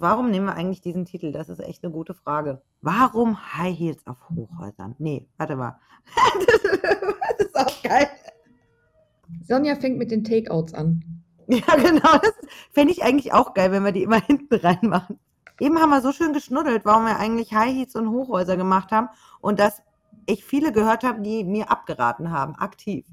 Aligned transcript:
Warum 0.00 0.30
nehmen 0.30 0.46
wir 0.46 0.54
eigentlich 0.54 0.80
diesen 0.80 1.04
Titel? 1.04 1.30
Das 1.30 1.50
ist 1.50 1.60
echt 1.60 1.84
eine 1.84 1.92
gute 1.92 2.14
Frage. 2.14 2.62
Warum 2.80 3.36
High 3.58 3.78
Heels 3.78 4.06
auf 4.06 4.16
Hochhäusern? 4.30 4.94
Nee, 4.98 5.28
warte 5.36 5.56
mal. 5.56 5.78
das 7.38 7.46
ist 7.46 7.54
auch 7.54 7.82
geil. 7.82 8.08
Sonja 9.46 9.76
fängt 9.76 9.98
mit 9.98 10.10
den 10.10 10.24
Takeouts 10.24 10.72
an. 10.72 11.04
Ja, 11.48 11.74
genau. 11.74 12.16
Das 12.16 12.32
fände 12.72 12.92
ich 12.94 13.02
eigentlich 13.02 13.34
auch 13.34 13.52
geil, 13.52 13.72
wenn 13.72 13.84
wir 13.84 13.92
die 13.92 14.04
immer 14.04 14.20
hinten 14.26 14.54
reinmachen. 14.54 15.18
Eben 15.60 15.78
haben 15.78 15.90
wir 15.90 16.00
so 16.00 16.12
schön 16.12 16.32
geschnuddelt, 16.32 16.86
warum 16.86 17.04
wir 17.04 17.18
eigentlich 17.18 17.52
High 17.52 17.74
Heels 17.74 17.94
und 17.94 18.08
Hochhäuser 18.08 18.56
gemacht 18.56 18.92
haben 18.92 19.10
und 19.42 19.60
dass 19.60 19.82
ich 20.24 20.46
viele 20.46 20.72
gehört 20.72 21.04
habe, 21.04 21.20
die 21.20 21.44
mir 21.44 21.70
abgeraten 21.70 22.30
haben, 22.30 22.54
aktiv. 22.54 23.04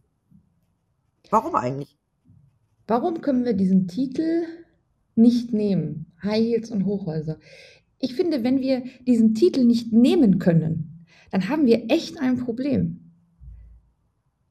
Warum 1.31 1.53
eigentlich? 1.55 1.97
Warum 2.87 3.19
können 3.19 3.43
wir 3.43 3.55
diesen 3.55 3.89
Titel 3.89 4.45
nicht 5.17 5.53
nehmen? 5.53 6.11
High 6.23 6.43
Heels 6.43 6.71
und 6.71 6.85
Hochhäuser. 6.85 7.37
Ich 7.99 8.15
finde, 8.15 8.43
wenn 8.43 8.61
wir 8.61 8.83
diesen 9.05 9.33
Titel 9.33 9.63
nicht 9.63 9.91
nehmen 9.91 10.39
können, 10.39 11.05
dann 11.31 11.49
haben 11.49 11.65
wir 11.65 11.89
echt 11.89 12.19
ein 12.19 12.37
Problem. 12.37 13.11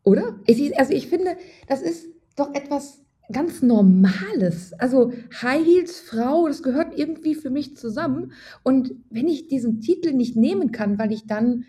Oder? 0.03 0.39
also 0.77 0.93
ich 0.93 1.09
finde, 1.09 1.37
das 1.67 1.83
ist 1.83 2.09
doch 2.37 2.55
etwas 2.55 3.03
ganz 3.33 3.63
Normales. 3.63 4.73
Also 4.75 5.13
High 5.43 5.65
Heels 5.65 5.99
Frau, 6.01 6.47
das 6.47 6.63
gehört 6.63 6.97
irgendwie 6.97 7.35
für 7.35 7.51
mich 7.51 7.77
zusammen. 7.77 8.33
Und 8.63 8.95
wenn 9.11 9.29
ich 9.29 9.49
diesen 9.49 9.81
Titel 9.81 10.13
nicht 10.13 10.37
nehmen 10.37 10.71
kann, 10.71 10.99
weil 10.99 11.13
ich 11.13 11.27
dann 11.27 11.65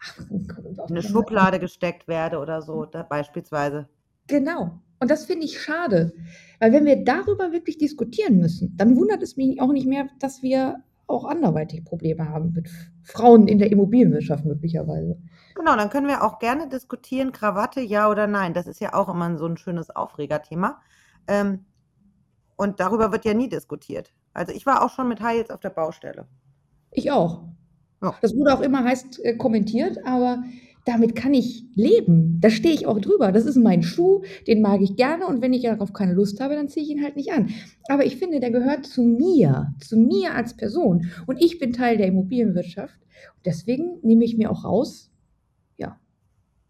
ach, 0.00 0.18
in 0.30 0.48
eine 0.88 1.02
Schublade 1.02 1.58
gesteckt 1.58 2.08
werde 2.08 2.38
oder 2.38 2.62
so, 2.62 2.86
da, 2.86 3.02
beispielsweise. 3.02 3.88
Genau. 4.26 4.80
Und 4.98 5.10
das 5.10 5.24
finde 5.26 5.44
ich 5.44 5.60
schade. 5.60 6.12
Weil 6.58 6.72
wenn 6.72 6.86
wir 6.86 7.04
darüber 7.04 7.52
wirklich 7.52 7.78
diskutieren 7.78 8.38
müssen, 8.38 8.76
dann 8.76 8.96
wundert 8.96 9.22
es 9.22 9.36
mich 9.36 9.60
auch 9.60 9.72
nicht 9.72 9.86
mehr, 9.86 10.08
dass 10.20 10.42
wir 10.42 10.82
auch 11.06 11.24
anderweitig 11.24 11.84
Probleme 11.84 12.28
haben 12.28 12.52
mit 12.52 12.68
Frauen 13.02 13.46
in 13.46 13.58
der 13.58 13.70
Immobilienwirtschaft 13.70 14.44
möglicherweise. 14.44 15.18
Genau, 15.54 15.76
dann 15.76 15.90
können 15.90 16.08
wir 16.08 16.24
auch 16.24 16.38
gerne 16.38 16.68
diskutieren, 16.68 17.32
Krawatte, 17.32 17.80
ja 17.80 18.10
oder 18.10 18.26
nein. 18.26 18.54
Das 18.54 18.66
ist 18.66 18.80
ja 18.80 18.94
auch 18.94 19.08
immer 19.08 19.38
so 19.38 19.46
ein 19.46 19.56
schönes 19.56 19.90
Aufregerthema. 19.90 20.80
Ähm, 21.28 21.64
und 22.56 22.80
darüber 22.80 23.12
wird 23.12 23.24
ja 23.24 23.34
nie 23.34 23.48
diskutiert. 23.48 24.12
Also 24.32 24.52
ich 24.52 24.66
war 24.66 24.84
auch 24.84 24.90
schon 24.90 25.08
mit 25.08 25.20
High 25.20 25.48
auf 25.50 25.60
der 25.60 25.70
Baustelle. 25.70 26.26
Ich 26.90 27.10
auch. 27.10 27.44
Ja. 28.02 28.14
Das 28.20 28.34
wurde 28.34 28.54
auch 28.54 28.60
immer 28.60 28.84
heißt 28.84 29.24
äh, 29.24 29.36
kommentiert, 29.36 29.98
aber 30.04 30.42
damit 30.86 31.16
kann 31.16 31.34
ich 31.34 31.64
leben. 31.74 32.38
Da 32.40 32.48
stehe 32.48 32.72
ich 32.72 32.86
auch 32.86 33.00
drüber. 33.00 33.32
Das 33.32 33.44
ist 33.44 33.56
mein 33.56 33.82
Schuh, 33.82 34.22
den 34.46 34.62
mag 34.62 34.80
ich 34.80 34.94
gerne 34.94 35.26
und 35.26 35.42
wenn 35.42 35.52
ich 35.52 35.64
darauf 35.64 35.92
keine 35.92 36.14
Lust 36.14 36.40
habe, 36.40 36.54
dann 36.54 36.68
ziehe 36.68 36.84
ich 36.86 36.90
ihn 36.90 37.02
halt 37.02 37.16
nicht 37.16 37.32
an. 37.32 37.50
Aber 37.88 38.06
ich 38.06 38.16
finde, 38.16 38.38
der 38.38 38.52
gehört 38.52 38.86
zu 38.86 39.02
mir, 39.02 39.74
zu 39.80 39.96
mir 39.96 40.34
als 40.34 40.56
Person 40.56 41.10
und 41.26 41.42
ich 41.42 41.58
bin 41.58 41.72
Teil 41.72 41.96
der 41.96 42.06
Immobilienwirtschaft. 42.06 42.98
Deswegen 43.44 43.98
nehme 44.02 44.24
ich 44.24 44.36
mir 44.36 44.48
auch 44.48 44.64
raus, 44.64 45.10
ja, 45.76 45.98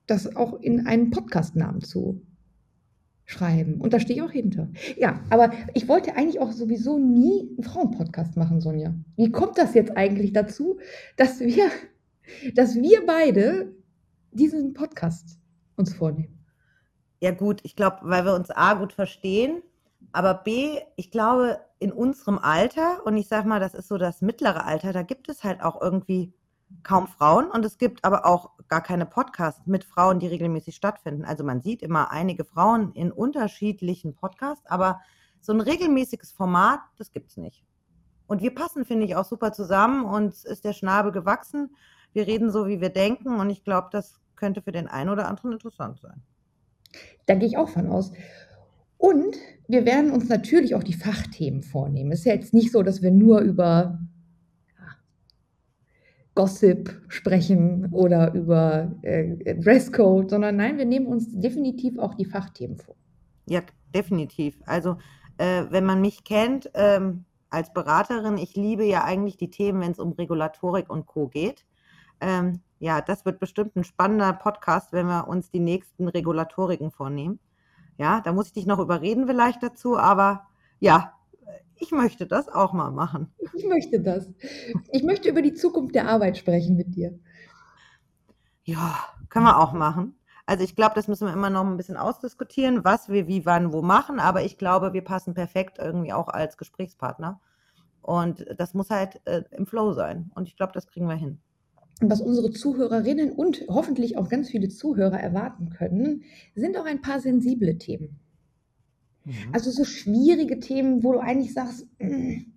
das 0.06 0.34
auch 0.34 0.60
in 0.60 0.86
einen 0.86 1.10
Podcastnamen 1.10 1.82
zu 1.82 2.22
schreiben. 3.26 3.82
Und 3.82 3.92
da 3.92 4.00
stehe 4.00 4.18
ich 4.18 4.22
auch 4.22 4.32
hinter. 4.32 4.70
Ja, 4.96 5.20
aber 5.28 5.52
ich 5.74 5.88
wollte 5.88 6.16
eigentlich 6.16 6.40
auch 6.40 6.52
sowieso 6.52 6.98
nie 6.98 7.50
einen 7.50 7.64
Frauenpodcast 7.64 8.38
machen, 8.38 8.62
Sonja. 8.62 8.94
Wie 9.16 9.30
kommt 9.30 9.58
das 9.58 9.74
jetzt 9.74 9.94
eigentlich 9.94 10.32
dazu, 10.32 10.78
dass 11.18 11.40
wir, 11.40 11.66
dass 12.54 12.76
wir 12.76 13.04
beide 13.04 13.75
diesen 14.36 14.74
Podcast 14.74 15.38
uns 15.76 15.94
vornehmen? 15.94 16.44
Ja 17.20 17.30
gut, 17.32 17.60
ich 17.64 17.76
glaube, 17.76 17.98
weil 18.02 18.24
wir 18.24 18.34
uns 18.34 18.50
A 18.50 18.74
gut 18.74 18.92
verstehen, 18.92 19.62
aber 20.12 20.34
B, 20.34 20.78
ich 20.96 21.10
glaube, 21.10 21.60
in 21.78 21.92
unserem 21.92 22.38
Alter, 22.38 23.04
und 23.04 23.16
ich 23.16 23.28
sage 23.28 23.48
mal, 23.48 23.60
das 23.60 23.74
ist 23.74 23.88
so 23.88 23.98
das 23.98 24.20
mittlere 24.22 24.64
Alter, 24.64 24.92
da 24.92 25.02
gibt 25.02 25.28
es 25.28 25.44
halt 25.44 25.62
auch 25.62 25.80
irgendwie 25.80 26.32
kaum 26.82 27.06
Frauen 27.06 27.50
und 27.50 27.64
es 27.64 27.78
gibt 27.78 28.04
aber 28.04 28.26
auch 28.26 28.50
gar 28.68 28.82
keine 28.82 29.06
Podcasts 29.06 29.66
mit 29.66 29.84
Frauen, 29.84 30.18
die 30.18 30.26
regelmäßig 30.26 30.74
stattfinden. 30.74 31.24
Also 31.24 31.44
man 31.44 31.62
sieht 31.62 31.82
immer 31.82 32.10
einige 32.10 32.44
Frauen 32.44 32.92
in 32.92 33.12
unterschiedlichen 33.12 34.14
Podcasts, 34.14 34.66
aber 34.66 35.00
so 35.40 35.52
ein 35.52 35.60
regelmäßiges 35.60 36.32
Format, 36.32 36.80
das 36.98 37.12
gibt 37.12 37.30
es 37.30 37.36
nicht. 37.36 37.64
Und 38.26 38.42
wir 38.42 38.54
passen, 38.54 38.84
finde 38.84 39.06
ich, 39.06 39.14
auch 39.14 39.24
super 39.24 39.52
zusammen. 39.52 40.04
Uns 40.04 40.44
ist 40.44 40.64
der 40.64 40.72
Schnabel 40.72 41.12
gewachsen. 41.12 41.76
Wir 42.12 42.26
reden 42.26 42.50
so, 42.50 42.66
wie 42.66 42.80
wir 42.80 42.90
denken. 42.90 43.38
Und 43.38 43.50
ich 43.50 43.62
glaube, 43.62 43.88
das 43.92 44.18
könnte 44.36 44.62
für 44.62 44.72
den 44.72 44.88
einen 44.88 45.10
oder 45.10 45.28
anderen 45.28 45.52
interessant 45.52 46.00
sein. 46.00 46.22
Da 47.26 47.34
gehe 47.34 47.48
ich 47.48 47.58
auch 47.58 47.68
von 47.68 47.88
aus. 47.88 48.12
Und 48.98 49.36
wir 49.68 49.84
werden 49.84 50.10
uns 50.10 50.28
natürlich 50.28 50.74
auch 50.74 50.82
die 50.82 50.94
Fachthemen 50.94 51.62
vornehmen. 51.62 52.12
Es 52.12 52.20
ist 52.20 52.24
ja 52.26 52.34
jetzt 52.34 52.54
nicht 52.54 52.72
so, 52.72 52.82
dass 52.82 53.02
wir 53.02 53.10
nur 53.10 53.40
über 53.40 53.98
Gossip 56.34 57.02
sprechen 57.08 57.88
oder 57.92 58.32
über 58.34 58.92
äh, 59.02 59.54
Dresscode, 59.56 60.30
sondern 60.30 60.56
nein, 60.56 60.78
wir 60.78 60.84
nehmen 60.84 61.06
uns 61.06 61.28
definitiv 61.32 61.98
auch 61.98 62.14
die 62.14 62.26
Fachthemen 62.26 62.76
vor. 62.76 62.94
Ja, 63.48 63.62
definitiv. 63.94 64.60
Also, 64.66 64.98
äh, 65.38 65.64
wenn 65.70 65.84
man 65.84 66.00
mich 66.00 66.24
kennt 66.24 66.70
ähm, 66.74 67.24
als 67.48 67.72
Beraterin, 67.72 68.36
ich 68.36 68.54
liebe 68.54 68.84
ja 68.84 69.04
eigentlich 69.04 69.36
die 69.36 69.50
Themen, 69.50 69.80
wenn 69.80 69.92
es 69.92 69.98
um 69.98 70.12
Regulatorik 70.12 70.90
und 70.90 71.06
Co. 71.06 71.28
geht. 71.28 71.64
Ähm, 72.20 72.60
ja, 72.78 73.00
das 73.00 73.24
wird 73.24 73.40
bestimmt 73.40 73.76
ein 73.76 73.84
spannender 73.84 74.32
Podcast, 74.32 74.92
wenn 74.92 75.06
wir 75.06 75.28
uns 75.28 75.50
die 75.50 75.60
nächsten 75.60 76.08
Regulatoriken 76.08 76.90
vornehmen. 76.90 77.38
Ja, 77.98 78.20
da 78.20 78.32
muss 78.32 78.48
ich 78.48 78.52
dich 78.52 78.66
noch 78.66 78.78
überreden 78.78 79.26
vielleicht 79.26 79.62
dazu, 79.62 79.96
aber 79.96 80.46
ja, 80.78 81.14
ich 81.76 81.90
möchte 81.90 82.26
das 82.26 82.48
auch 82.48 82.72
mal 82.72 82.90
machen. 82.90 83.32
Ich 83.54 83.66
möchte 83.66 84.00
das. 84.00 84.28
Ich 84.90 85.02
möchte 85.02 85.28
über 85.28 85.42
die 85.42 85.54
Zukunft 85.54 85.94
der 85.94 86.08
Arbeit 86.08 86.36
sprechen 86.36 86.76
mit 86.76 86.94
dir. 86.94 87.18
Ja, 88.64 88.98
können 89.30 89.46
wir 89.46 89.58
auch 89.58 89.72
machen. 89.72 90.18
Also 90.44 90.62
ich 90.62 90.76
glaube, 90.76 90.94
das 90.94 91.08
müssen 91.08 91.26
wir 91.26 91.32
immer 91.32 91.50
noch 91.50 91.64
ein 91.64 91.76
bisschen 91.76 91.96
ausdiskutieren, 91.96 92.84
was 92.84 93.08
wir 93.08 93.26
wie, 93.26 93.46
wann, 93.46 93.72
wo 93.72 93.82
machen. 93.82 94.20
Aber 94.20 94.42
ich 94.44 94.58
glaube, 94.58 94.92
wir 94.92 95.02
passen 95.02 95.34
perfekt 95.34 95.78
irgendwie 95.78 96.12
auch 96.12 96.28
als 96.28 96.56
Gesprächspartner. 96.56 97.40
Und 98.02 98.46
das 98.56 98.74
muss 98.74 98.90
halt 98.90 99.20
äh, 99.26 99.42
im 99.50 99.66
Flow 99.66 99.92
sein. 99.92 100.30
Und 100.34 100.48
ich 100.48 100.56
glaube, 100.56 100.72
das 100.72 100.86
kriegen 100.86 101.08
wir 101.08 101.16
hin 101.16 101.40
was 102.00 102.20
unsere 102.20 102.50
Zuhörerinnen 102.50 103.32
und 103.32 103.64
hoffentlich 103.68 104.18
auch 104.18 104.28
ganz 104.28 104.50
viele 104.50 104.68
Zuhörer 104.68 105.18
erwarten 105.18 105.70
können, 105.70 106.24
sind 106.54 106.76
auch 106.76 106.84
ein 106.84 107.00
paar 107.00 107.20
sensible 107.20 107.78
Themen. 107.78 108.18
Mhm. 109.24 109.34
Also 109.52 109.70
so 109.70 109.84
schwierige 109.84 110.60
Themen, 110.60 111.02
wo 111.02 111.12
du 111.12 111.18
eigentlich 111.20 111.54
sagst, 111.54 111.86
mm, 111.98 112.52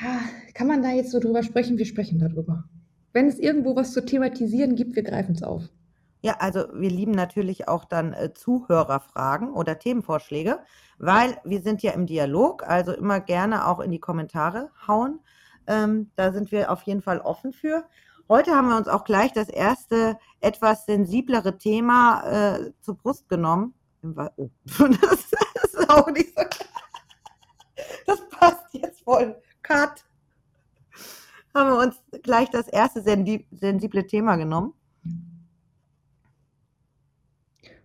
ja, 0.00 0.20
kann 0.54 0.66
man 0.66 0.82
da 0.82 0.90
jetzt 0.90 1.10
so 1.10 1.20
drüber 1.20 1.42
sprechen? 1.42 1.78
Wir 1.78 1.86
sprechen 1.86 2.18
darüber. 2.18 2.64
Wenn 3.12 3.26
es 3.26 3.38
irgendwo 3.38 3.74
was 3.74 3.92
zu 3.92 4.04
thematisieren 4.04 4.74
gibt, 4.76 4.96
wir 4.96 5.02
greifen 5.02 5.34
es 5.34 5.42
auf. 5.42 5.68
Ja, 6.20 6.36
also 6.40 6.64
wir 6.74 6.90
lieben 6.90 7.12
natürlich 7.12 7.68
auch 7.68 7.84
dann 7.84 8.12
äh, 8.12 8.34
Zuhörerfragen 8.34 9.52
oder 9.52 9.78
Themenvorschläge, 9.78 10.58
weil 10.98 11.36
wir 11.44 11.62
sind 11.62 11.82
ja 11.82 11.92
im 11.92 12.06
Dialog, 12.06 12.68
also 12.68 12.92
immer 12.92 13.20
gerne 13.20 13.68
auch 13.68 13.78
in 13.78 13.92
die 13.92 14.00
Kommentare 14.00 14.70
hauen. 14.86 15.20
Ähm, 15.68 16.10
da 16.16 16.32
sind 16.32 16.50
wir 16.50 16.72
auf 16.72 16.82
jeden 16.82 17.02
Fall 17.02 17.20
offen 17.20 17.52
für. 17.52 17.84
Heute 18.28 18.50
haben 18.50 18.68
wir 18.68 18.76
uns 18.76 18.88
auch 18.88 19.04
gleich 19.04 19.32
das 19.32 19.48
erste 19.48 20.18
etwas 20.40 20.84
sensiblere 20.84 21.56
Thema 21.56 22.56
äh, 22.56 22.72
zur 22.82 22.96
Brust 22.96 23.26
genommen. 23.30 23.72
Oh, 24.02 24.50
das 24.66 25.32
ist 25.64 25.90
auch 25.90 26.10
nicht 26.10 26.36
so. 26.36 26.44
Das 28.06 28.28
passt 28.28 28.66
jetzt 28.72 29.02
voll. 29.02 29.40
Cut. 29.62 30.04
Haben 31.54 31.70
wir 31.70 31.78
uns 31.78 31.96
gleich 32.22 32.50
das 32.50 32.68
erste 32.68 33.02
sensible 33.02 34.06
Thema 34.06 34.36
genommen. 34.36 34.74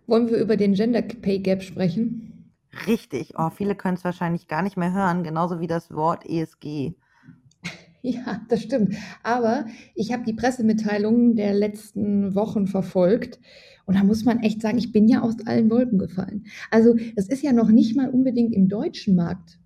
Wollen 0.06 0.28
wir 0.28 0.36
über 0.36 0.58
den 0.58 0.74
Gender 0.74 1.00
Pay 1.00 1.38
Gap 1.38 1.62
sprechen? 1.62 2.54
Richtig. 2.86 3.34
Oh, 3.38 3.48
viele 3.48 3.74
können 3.74 3.96
es 3.96 4.04
wahrscheinlich 4.04 4.46
gar 4.46 4.60
nicht 4.62 4.76
mehr 4.76 4.92
hören, 4.92 5.24
genauso 5.24 5.60
wie 5.60 5.66
das 5.66 5.90
Wort 5.90 6.26
ESG. 6.26 6.94
Ja, 8.14 8.42
das 8.50 8.60
stimmt. 8.60 8.96
Aber 9.22 9.64
ich 9.94 10.12
habe 10.12 10.24
die 10.24 10.34
Pressemitteilungen 10.34 11.36
der 11.36 11.54
letzten 11.54 12.34
Wochen 12.34 12.66
verfolgt 12.66 13.40
und 13.86 13.96
da 13.96 14.04
muss 14.04 14.26
man 14.26 14.40
echt 14.40 14.60
sagen, 14.60 14.76
ich 14.76 14.92
bin 14.92 15.08
ja 15.08 15.22
aus 15.22 15.36
allen 15.46 15.70
Wolken 15.70 15.98
gefallen. 15.98 16.44
Also 16.70 16.96
es 17.16 17.28
ist 17.28 17.42
ja 17.42 17.52
noch 17.52 17.70
nicht 17.70 17.96
mal 17.96 18.10
unbedingt 18.10 18.52
im 18.52 18.68
deutschen 18.68 19.14
Markt, 19.14 19.58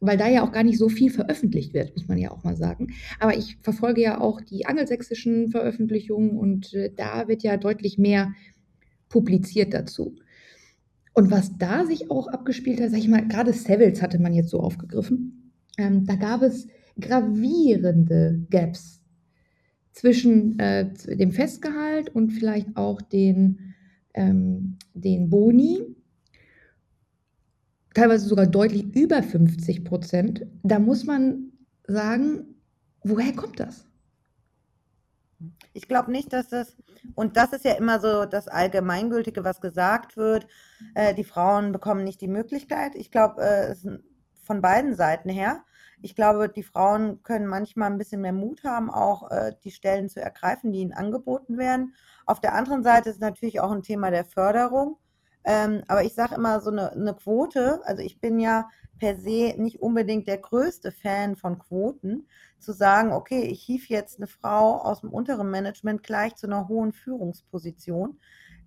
weil 0.00 0.18
da 0.18 0.28
ja 0.28 0.42
auch 0.42 0.52
gar 0.52 0.64
nicht 0.64 0.78
so 0.78 0.90
viel 0.90 1.10
veröffentlicht 1.10 1.72
wird, 1.72 1.94
muss 1.96 2.08
man 2.08 2.18
ja 2.18 2.30
auch 2.30 2.44
mal 2.44 2.56
sagen. 2.56 2.88
Aber 3.20 3.36
ich 3.36 3.56
verfolge 3.62 4.02
ja 4.02 4.20
auch 4.20 4.42
die 4.42 4.66
angelsächsischen 4.66 5.48
Veröffentlichungen 5.48 6.36
und 6.36 6.74
äh, 6.74 6.92
da 6.94 7.26
wird 7.26 7.42
ja 7.42 7.56
deutlich 7.56 7.96
mehr 7.96 8.32
publiziert 9.08 9.72
dazu. 9.72 10.14
Und 11.14 11.30
was 11.30 11.56
da 11.56 11.86
sich 11.86 12.10
auch 12.10 12.28
abgespielt 12.28 12.82
hat, 12.82 12.90
sag 12.90 12.98
ich 12.98 13.08
mal, 13.08 13.26
gerade 13.26 13.54
Savills 13.54 14.02
hatte 14.02 14.18
man 14.18 14.34
jetzt 14.34 14.50
so 14.50 14.60
aufgegriffen. 14.60 15.52
Ähm, 15.78 16.04
da 16.04 16.16
gab 16.16 16.42
es 16.42 16.68
gravierende 17.00 18.46
Gaps 18.50 19.00
zwischen 19.92 20.58
äh, 20.58 20.92
dem 21.16 21.32
Festgehalt 21.32 22.14
und 22.14 22.30
vielleicht 22.30 22.76
auch 22.76 23.00
den, 23.02 23.74
ähm, 24.14 24.78
den 24.94 25.28
Boni, 25.28 25.96
teilweise 27.94 28.28
sogar 28.28 28.46
deutlich 28.46 28.94
über 28.94 29.22
50 29.22 29.84
Prozent. 29.84 30.46
Da 30.62 30.78
muss 30.78 31.04
man 31.04 31.52
sagen, 31.86 32.54
woher 33.02 33.32
kommt 33.32 33.58
das? 33.58 33.86
Ich 35.72 35.88
glaube 35.88 36.10
nicht, 36.10 36.32
dass 36.32 36.48
das, 36.48 36.76
und 37.14 37.36
das 37.36 37.52
ist 37.52 37.64
ja 37.64 37.72
immer 37.74 38.00
so 38.00 38.24
das 38.24 38.48
Allgemeingültige, 38.48 39.44
was 39.44 39.60
gesagt 39.60 40.16
wird, 40.16 40.46
äh, 40.94 41.14
die 41.14 41.24
Frauen 41.24 41.72
bekommen 41.72 42.04
nicht 42.04 42.20
die 42.20 42.28
Möglichkeit. 42.28 42.94
Ich 42.94 43.10
glaube, 43.10 43.42
äh, 43.42 43.74
von 44.42 44.62
beiden 44.62 44.94
Seiten 44.94 45.28
her. 45.28 45.64
Ich 46.00 46.14
glaube, 46.14 46.48
die 46.48 46.62
Frauen 46.62 47.22
können 47.22 47.46
manchmal 47.46 47.90
ein 47.90 47.98
bisschen 47.98 48.20
mehr 48.20 48.32
Mut 48.32 48.64
haben, 48.64 48.90
auch 48.90 49.30
äh, 49.30 49.52
die 49.64 49.70
Stellen 49.70 50.08
zu 50.08 50.20
ergreifen, 50.20 50.72
die 50.72 50.80
ihnen 50.80 50.92
angeboten 50.92 51.58
werden. 51.58 51.94
Auf 52.26 52.40
der 52.40 52.54
anderen 52.54 52.82
Seite 52.82 53.10
ist 53.10 53.20
natürlich 53.20 53.60
auch 53.60 53.72
ein 53.72 53.82
Thema 53.82 54.10
der 54.10 54.24
Förderung. 54.24 54.98
Ähm, 55.44 55.82
aber 55.88 56.04
ich 56.04 56.14
sage 56.14 56.34
immer, 56.34 56.60
so 56.60 56.70
eine, 56.70 56.92
eine 56.92 57.14
Quote, 57.14 57.80
also 57.84 58.02
ich 58.02 58.20
bin 58.20 58.38
ja 58.38 58.68
per 58.98 59.16
se 59.16 59.54
nicht 59.56 59.80
unbedingt 59.80 60.26
der 60.26 60.38
größte 60.38 60.92
Fan 60.92 61.36
von 61.36 61.58
Quoten, 61.58 62.28
zu 62.58 62.72
sagen, 62.72 63.12
okay, 63.12 63.42
ich 63.42 63.62
hief 63.62 63.88
jetzt 63.88 64.18
eine 64.18 64.26
Frau 64.26 64.78
aus 64.78 65.00
dem 65.00 65.10
unteren 65.10 65.50
Management 65.50 66.02
gleich 66.02 66.34
zu 66.34 66.46
einer 66.46 66.68
hohen 66.68 66.92
Führungsposition. 66.92 68.18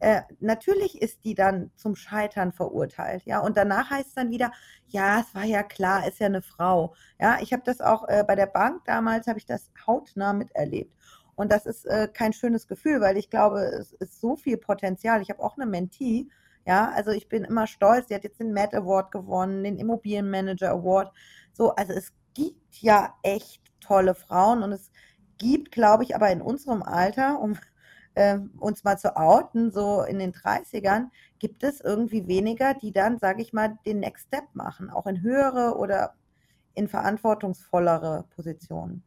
Äh, 0.01 0.23
natürlich 0.39 0.99
ist 0.99 1.23
die 1.25 1.35
dann 1.35 1.69
zum 1.75 1.95
Scheitern 1.95 2.51
verurteilt, 2.51 3.23
ja. 3.25 3.39
Und 3.39 3.55
danach 3.55 3.91
heißt 3.91 4.07
es 4.09 4.13
dann 4.15 4.31
wieder, 4.31 4.51
ja, 4.87 5.19
es 5.19 5.35
war 5.35 5.43
ja 5.43 5.61
klar, 5.61 6.07
ist 6.07 6.19
ja 6.19 6.25
eine 6.25 6.41
Frau. 6.41 6.95
Ja, 7.19 7.37
ich 7.39 7.53
habe 7.53 7.61
das 7.63 7.81
auch 7.81 8.09
äh, 8.09 8.23
bei 8.27 8.33
der 8.35 8.47
Bank 8.47 8.83
damals, 8.85 9.27
habe 9.27 9.37
ich 9.37 9.45
das 9.45 9.69
hautnah 9.85 10.33
miterlebt. 10.33 10.91
Und 11.35 11.51
das 11.51 11.67
ist 11.67 11.85
äh, 11.85 12.07
kein 12.11 12.33
schönes 12.33 12.67
Gefühl, 12.67 12.99
weil 12.99 13.15
ich 13.15 13.29
glaube, 13.29 13.59
es 13.61 13.93
ist 13.93 14.19
so 14.19 14.35
viel 14.35 14.57
Potenzial. 14.57 15.21
Ich 15.21 15.29
habe 15.29 15.43
auch 15.43 15.55
eine 15.55 15.67
Mentee, 15.67 16.27
ja, 16.65 16.89
also 16.95 17.11
ich 17.11 17.29
bin 17.29 17.43
immer 17.43 17.67
stolz, 17.67 18.07
sie 18.07 18.15
hat 18.15 18.23
jetzt 18.23 18.39
den 18.39 18.53
Matt 18.53 18.73
Award 18.73 19.11
gewonnen, 19.11 19.63
den 19.63 19.77
Immobilienmanager 19.77 20.71
Award. 20.71 21.13
So, 21.53 21.75
also 21.75 21.93
es 21.93 22.11
gibt 22.33 22.81
ja 22.81 23.13
echt 23.21 23.61
tolle 23.81 24.15
Frauen 24.15 24.63
und 24.63 24.71
es 24.71 24.91
gibt, 25.37 25.71
glaube 25.71 26.03
ich, 26.03 26.15
aber 26.15 26.31
in 26.31 26.41
unserem 26.41 26.81
Alter, 26.81 27.39
um 27.39 27.55
äh, 28.15 28.39
uns 28.59 28.83
mal 28.83 28.97
zu 28.97 29.15
outen, 29.15 29.71
so 29.71 30.03
in 30.03 30.19
den 30.19 30.33
30ern, 30.33 31.07
gibt 31.39 31.63
es 31.63 31.81
irgendwie 31.81 32.27
weniger, 32.27 32.73
die 32.73 32.91
dann, 32.91 33.19
sage 33.19 33.41
ich 33.41 33.53
mal, 33.53 33.77
den 33.85 33.99
Next 33.99 34.27
Step 34.27 34.45
machen, 34.53 34.89
auch 34.89 35.07
in 35.07 35.21
höhere 35.21 35.77
oder 35.77 36.13
in 36.73 36.87
verantwortungsvollere 36.87 38.25
Positionen. 38.35 39.03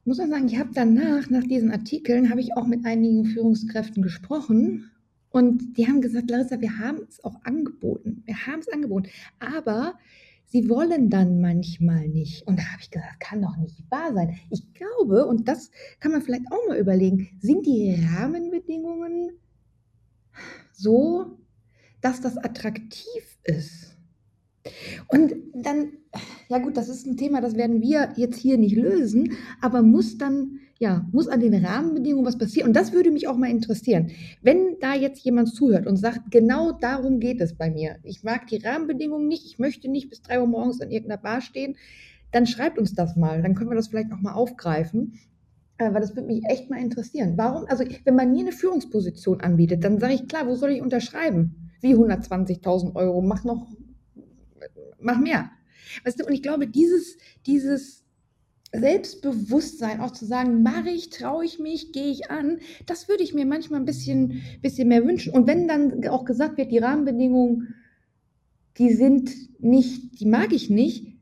Ich 0.00 0.06
muss 0.06 0.20
auch 0.20 0.26
sagen, 0.26 0.48
ich 0.48 0.58
habe 0.58 0.70
danach, 0.72 1.28
nach 1.28 1.44
diesen 1.44 1.70
Artikeln, 1.70 2.30
habe 2.30 2.40
ich 2.40 2.56
auch 2.56 2.66
mit 2.66 2.86
einigen 2.86 3.26
Führungskräften 3.26 4.02
gesprochen 4.02 4.90
und 5.30 5.76
die 5.76 5.86
haben 5.86 6.00
gesagt, 6.00 6.30
Larissa, 6.30 6.60
wir 6.60 6.78
haben 6.78 7.00
es 7.08 7.22
auch 7.22 7.36
angeboten. 7.44 8.22
Wir 8.24 8.46
haben 8.46 8.60
es 8.60 8.68
angeboten. 8.68 9.08
Aber 9.38 9.98
sie 10.48 10.68
wollen 10.68 11.10
dann 11.10 11.40
manchmal 11.40 12.08
nicht. 12.08 12.46
Und 12.46 12.58
da 12.58 12.64
habe 12.64 12.82
ich 12.82 12.90
gesagt, 12.90 13.20
kann 13.20 13.42
doch 13.42 13.56
nicht 13.56 13.90
wahr 13.90 14.12
sein. 14.12 14.36
Ich 14.50 14.74
glaube, 14.74 15.26
und 15.26 15.46
das 15.46 15.70
kann 16.00 16.12
man 16.12 16.22
vielleicht 16.22 16.50
auch 16.50 16.68
mal 16.68 16.78
überlegen, 16.78 17.28
sind 17.40 17.66
die 17.66 17.96
Rahmenbedingungen 18.12 19.32
so, 20.72 21.38
dass 22.00 22.20
das 22.20 22.36
attraktiv 22.38 23.38
ist? 23.44 23.96
Und 25.08 25.34
dann, 25.54 25.92
ja 26.48 26.58
gut, 26.58 26.76
das 26.76 26.88
ist 26.88 27.06
ein 27.06 27.16
Thema, 27.16 27.40
das 27.40 27.56
werden 27.56 27.80
wir 27.80 28.12
jetzt 28.16 28.38
hier 28.38 28.58
nicht 28.58 28.76
lösen, 28.76 29.36
aber 29.60 29.82
muss 29.82 30.18
dann 30.18 30.60
ja, 30.78 31.06
muss 31.12 31.28
an 31.28 31.40
den 31.40 31.54
Rahmenbedingungen 31.54 32.24
was 32.24 32.38
passieren. 32.38 32.68
Und 32.68 32.76
das 32.76 32.92
würde 32.92 33.10
mich 33.10 33.26
auch 33.26 33.36
mal 33.36 33.50
interessieren. 33.50 34.10
Wenn 34.42 34.78
da 34.80 34.94
jetzt 34.94 35.24
jemand 35.24 35.52
zuhört 35.52 35.86
und 35.86 35.96
sagt, 35.96 36.30
genau 36.30 36.72
darum 36.72 37.18
geht 37.18 37.40
es 37.40 37.56
bei 37.56 37.70
mir. 37.70 37.96
Ich 38.04 38.22
mag 38.22 38.46
die 38.46 38.58
Rahmenbedingungen 38.58 39.26
nicht, 39.26 39.44
ich 39.44 39.58
möchte 39.58 39.90
nicht 39.90 40.08
bis 40.08 40.22
drei 40.22 40.40
Uhr 40.40 40.46
morgens 40.46 40.80
an 40.80 40.90
irgendeiner 40.90 41.20
Bar 41.20 41.40
stehen, 41.40 41.76
dann 42.30 42.46
schreibt 42.46 42.78
uns 42.78 42.94
das 42.94 43.16
mal. 43.16 43.42
Dann 43.42 43.54
können 43.54 43.70
wir 43.70 43.76
das 43.76 43.88
vielleicht 43.88 44.12
auch 44.12 44.20
mal 44.20 44.34
aufgreifen. 44.34 45.14
Äh, 45.78 45.94
weil 45.94 46.00
das 46.00 46.14
würde 46.14 46.26
mich 46.26 46.44
echt 46.44 46.70
mal 46.70 46.80
interessieren. 46.80 47.34
Warum, 47.36 47.64
also 47.66 47.84
wenn 48.04 48.16
man 48.16 48.32
mir 48.32 48.40
eine 48.40 48.52
Führungsposition 48.52 49.40
anbietet, 49.40 49.84
dann 49.84 49.98
sage 49.98 50.14
ich, 50.14 50.28
klar, 50.28 50.46
wo 50.46 50.54
soll 50.56 50.70
ich 50.70 50.82
unterschreiben? 50.82 51.70
Wie 51.80 51.94
120.000 51.94 52.96
Euro, 52.96 53.22
mach 53.22 53.44
noch, 53.44 53.68
mach 55.00 55.18
mehr. 55.18 55.50
Weißt 56.04 56.20
du, 56.20 56.26
und 56.26 56.32
ich 56.32 56.42
glaube, 56.42 56.66
dieses, 56.66 57.16
dieses, 57.46 58.04
Selbstbewusstsein, 58.72 60.00
auch 60.00 60.10
zu 60.10 60.26
sagen, 60.26 60.62
mache 60.62 60.90
ich, 60.90 61.08
traue 61.10 61.44
ich 61.44 61.58
mich, 61.58 61.92
gehe 61.92 62.10
ich 62.10 62.30
an, 62.30 62.58
das 62.86 63.08
würde 63.08 63.22
ich 63.22 63.34
mir 63.34 63.46
manchmal 63.46 63.80
ein 63.80 63.86
bisschen, 63.86 64.42
bisschen 64.60 64.88
mehr 64.88 65.04
wünschen. 65.06 65.32
Und 65.32 65.46
wenn 65.46 65.66
dann 65.66 66.06
auch 66.08 66.24
gesagt 66.24 66.58
wird, 66.58 66.70
die 66.70 66.78
Rahmenbedingungen, 66.78 67.74
die 68.76 68.92
sind 68.92 69.30
nicht, 69.60 70.20
die 70.20 70.26
mag 70.26 70.52
ich 70.52 70.68
nicht, 70.68 71.18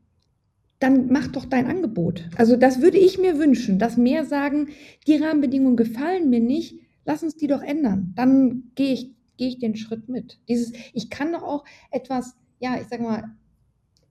dann 0.79 1.07
mach 1.07 1.27
doch 1.27 1.45
dein 1.45 1.67
Angebot. 1.67 2.29
Also 2.35 2.55
das 2.55 2.81
würde 2.81 2.97
ich 2.97 3.17
mir 3.17 3.39
wünschen, 3.39 3.79
dass 3.79 3.97
mehr 3.97 4.25
sagen, 4.25 4.67
die 5.07 5.15
Rahmenbedingungen 5.15 5.77
gefallen 5.77 6.29
mir 6.29 6.41
nicht, 6.41 6.79
lass 7.05 7.23
uns 7.23 7.35
die 7.35 7.47
doch 7.47 7.63
ändern. 7.63 8.13
Dann 8.15 8.71
gehe 8.75 8.93
ich, 8.93 9.15
gehe 9.37 9.47
ich 9.47 9.59
den 9.59 9.75
Schritt 9.75 10.09
mit. 10.09 10.39
Dieses, 10.47 10.73
ich 10.93 11.09
kann 11.09 11.31
doch 11.31 11.43
auch 11.43 11.65
etwas, 11.91 12.35
ja, 12.59 12.77
ich 12.79 12.87
sag 12.87 13.01
mal, 13.01 13.23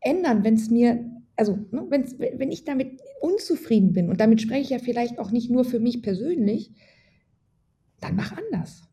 ändern, 0.01 0.43
wenn 0.43 0.55
es 0.55 0.71
mir 0.71 1.05
also 1.37 1.59
ne, 1.71 1.87
wenn 1.91 2.51
ich 2.51 2.65
damit 2.65 3.01
unzufrieden 3.21 3.93
bin, 3.93 4.09
und 4.09 4.21
damit 4.21 4.41
spreche 4.41 4.63
ich 4.63 4.71
ja 4.71 4.79
vielleicht 4.79 5.19
auch 5.19 5.31
nicht 5.31 5.51
nur 5.51 5.65
für 5.65 5.81
mich 5.81 6.03
persönlich, 6.03 6.73
dann 8.01 8.17
mach 8.17 8.33
anders. 8.33 8.85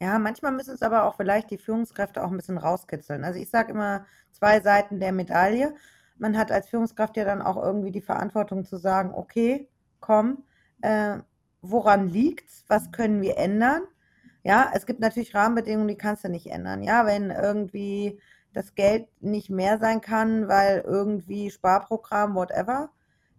Ja, 0.00 0.18
manchmal 0.18 0.52
müssen 0.52 0.74
es 0.74 0.82
aber 0.82 1.04
auch 1.04 1.16
vielleicht 1.16 1.50
die 1.50 1.58
Führungskräfte 1.58 2.22
auch 2.22 2.30
ein 2.30 2.36
bisschen 2.36 2.58
rauskitzeln. 2.58 3.24
Also 3.24 3.40
ich 3.40 3.50
sage 3.50 3.72
immer 3.72 4.06
zwei 4.30 4.60
Seiten 4.60 5.00
der 5.00 5.12
Medaille. 5.12 5.74
Man 6.18 6.38
hat 6.38 6.52
als 6.52 6.68
Führungskraft 6.68 7.16
ja 7.16 7.24
dann 7.24 7.42
auch 7.42 7.56
irgendwie 7.62 7.90
die 7.90 8.00
Verantwortung 8.00 8.64
zu 8.64 8.76
sagen, 8.76 9.12
okay, 9.12 9.68
komm, 10.00 10.44
äh, 10.82 11.18
woran 11.62 12.08
liegt's? 12.08 12.64
Was 12.68 12.92
können 12.92 13.22
wir 13.22 13.38
ändern? 13.38 13.82
Ja, 14.44 14.70
es 14.72 14.86
gibt 14.86 15.00
natürlich 15.00 15.34
Rahmenbedingungen, 15.34 15.88
die 15.88 15.96
kannst 15.96 16.24
du 16.24 16.28
nicht 16.28 16.46
ändern. 16.46 16.82
Ja, 16.82 17.04
wenn 17.04 17.30
irgendwie 17.30 18.20
das 18.52 18.74
Geld 18.74 19.08
nicht 19.20 19.50
mehr 19.50 19.78
sein 19.78 20.00
kann, 20.00 20.48
weil 20.48 20.80
irgendwie 20.86 21.50
Sparprogramm, 21.50 22.34
whatever 22.34 22.90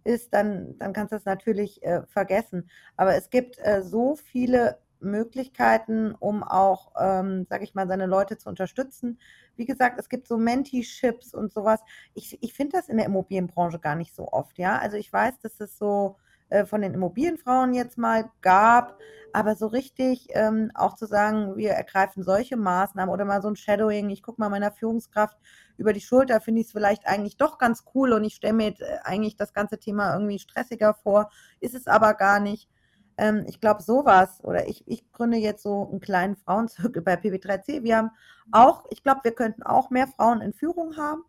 ist, 0.04 0.32
dann, 0.32 0.78
dann 0.78 0.92
kannst 0.92 1.12
du 1.12 1.16
das 1.16 1.24
natürlich 1.24 1.82
äh, 1.82 2.02
vergessen. 2.06 2.70
Aber 2.96 3.16
es 3.16 3.30
gibt 3.30 3.58
äh, 3.58 3.82
so 3.82 4.16
viele 4.16 4.78
Möglichkeiten, 5.00 6.14
um 6.18 6.42
auch, 6.42 6.92
ähm, 6.98 7.46
sage 7.48 7.64
ich 7.64 7.74
mal, 7.74 7.88
seine 7.88 8.06
Leute 8.06 8.36
zu 8.38 8.48
unterstützen. 8.48 9.18
Wie 9.56 9.64
gesagt, 9.66 9.98
es 9.98 10.08
gibt 10.08 10.26
so 10.26 10.36
Menteeships 10.36 11.34
und 11.34 11.52
sowas. 11.52 11.80
Ich, 12.14 12.42
ich 12.42 12.52
finde 12.54 12.76
das 12.76 12.88
in 12.88 12.96
der 12.98 13.06
Immobilienbranche 13.06 13.78
gar 13.78 13.96
nicht 13.96 14.14
so 14.14 14.28
oft, 14.28 14.58
ja. 14.58 14.78
Also 14.78 14.96
ich 14.96 15.12
weiß, 15.12 15.38
dass 15.40 15.60
es 15.60 15.78
so 15.78 16.16
äh, 16.50 16.66
von 16.66 16.82
den 16.82 16.94
Immobilienfrauen 16.94 17.72
jetzt 17.72 17.98
mal 17.98 18.30
gab, 18.42 18.98
aber 19.32 19.54
so 19.54 19.66
richtig 19.66 20.28
ähm, 20.30 20.70
auch 20.74 20.96
zu 20.96 21.06
sagen, 21.06 21.56
wir 21.56 21.70
ergreifen 21.70 22.22
solche 22.22 22.56
Maßnahmen 22.56 23.12
oder 23.12 23.24
mal 23.24 23.40
so 23.42 23.48
ein 23.48 23.56
Shadowing, 23.56 24.10
ich 24.10 24.22
gucke 24.22 24.40
mal 24.40 24.48
meiner 24.48 24.72
Führungskraft 24.72 25.38
über 25.76 25.92
die 25.92 26.00
Schulter, 26.00 26.40
finde 26.40 26.60
ich 26.60 26.66
es 26.66 26.72
vielleicht 26.72 27.06
eigentlich 27.06 27.36
doch 27.36 27.58
ganz 27.58 27.84
cool 27.94 28.12
und 28.12 28.24
ich 28.24 28.34
stelle 28.34 28.54
mir 28.54 28.68
jetzt 28.68 28.82
äh, 28.82 28.98
eigentlich 29.04 29.36
das 29.36 29.52
ganze 29.52 29.78
Thema 29.78 30.12
irgendwie 30.12 30.38
stressiger 30.38 30.94
vor, 30.94 31.30
ist 31.60 31.74
es 31.74 31.86
aber 31.86 32.14
gar 32.14 32.40
nicht. 32.40 32.68
Ähm, 33.16 33.44
ich 33.46 33.60
glaube, 33.60 33.82
sowas, 33.82 34.42
oder 34.42 34.68
ich, 34.68 34.82
ich 34.88 35.10
gründe 35.12 35.36
jetzt 35.36 35.62
so 35.62 35.88
einen 35.90 36.00
kleinen 36.00 36.36
Frauenzirkel 36.36 37.02
bei 37.02 37.14
PB3C. 37.14 37.82
Wir 37.82 37.98
haben 37.98 38.10
auch, 38.50 38.86
ich 38.90 39.02
glaube, 39.02 39.20
wir 39.24 39.34
könnten 39.34 39.62
auch 39.62 39.90
mehr 39.90 40.08
Frauen 40.08 40.40
in 40.40 40.52
Führung 40.52 40.96
haben. 40.96 41.22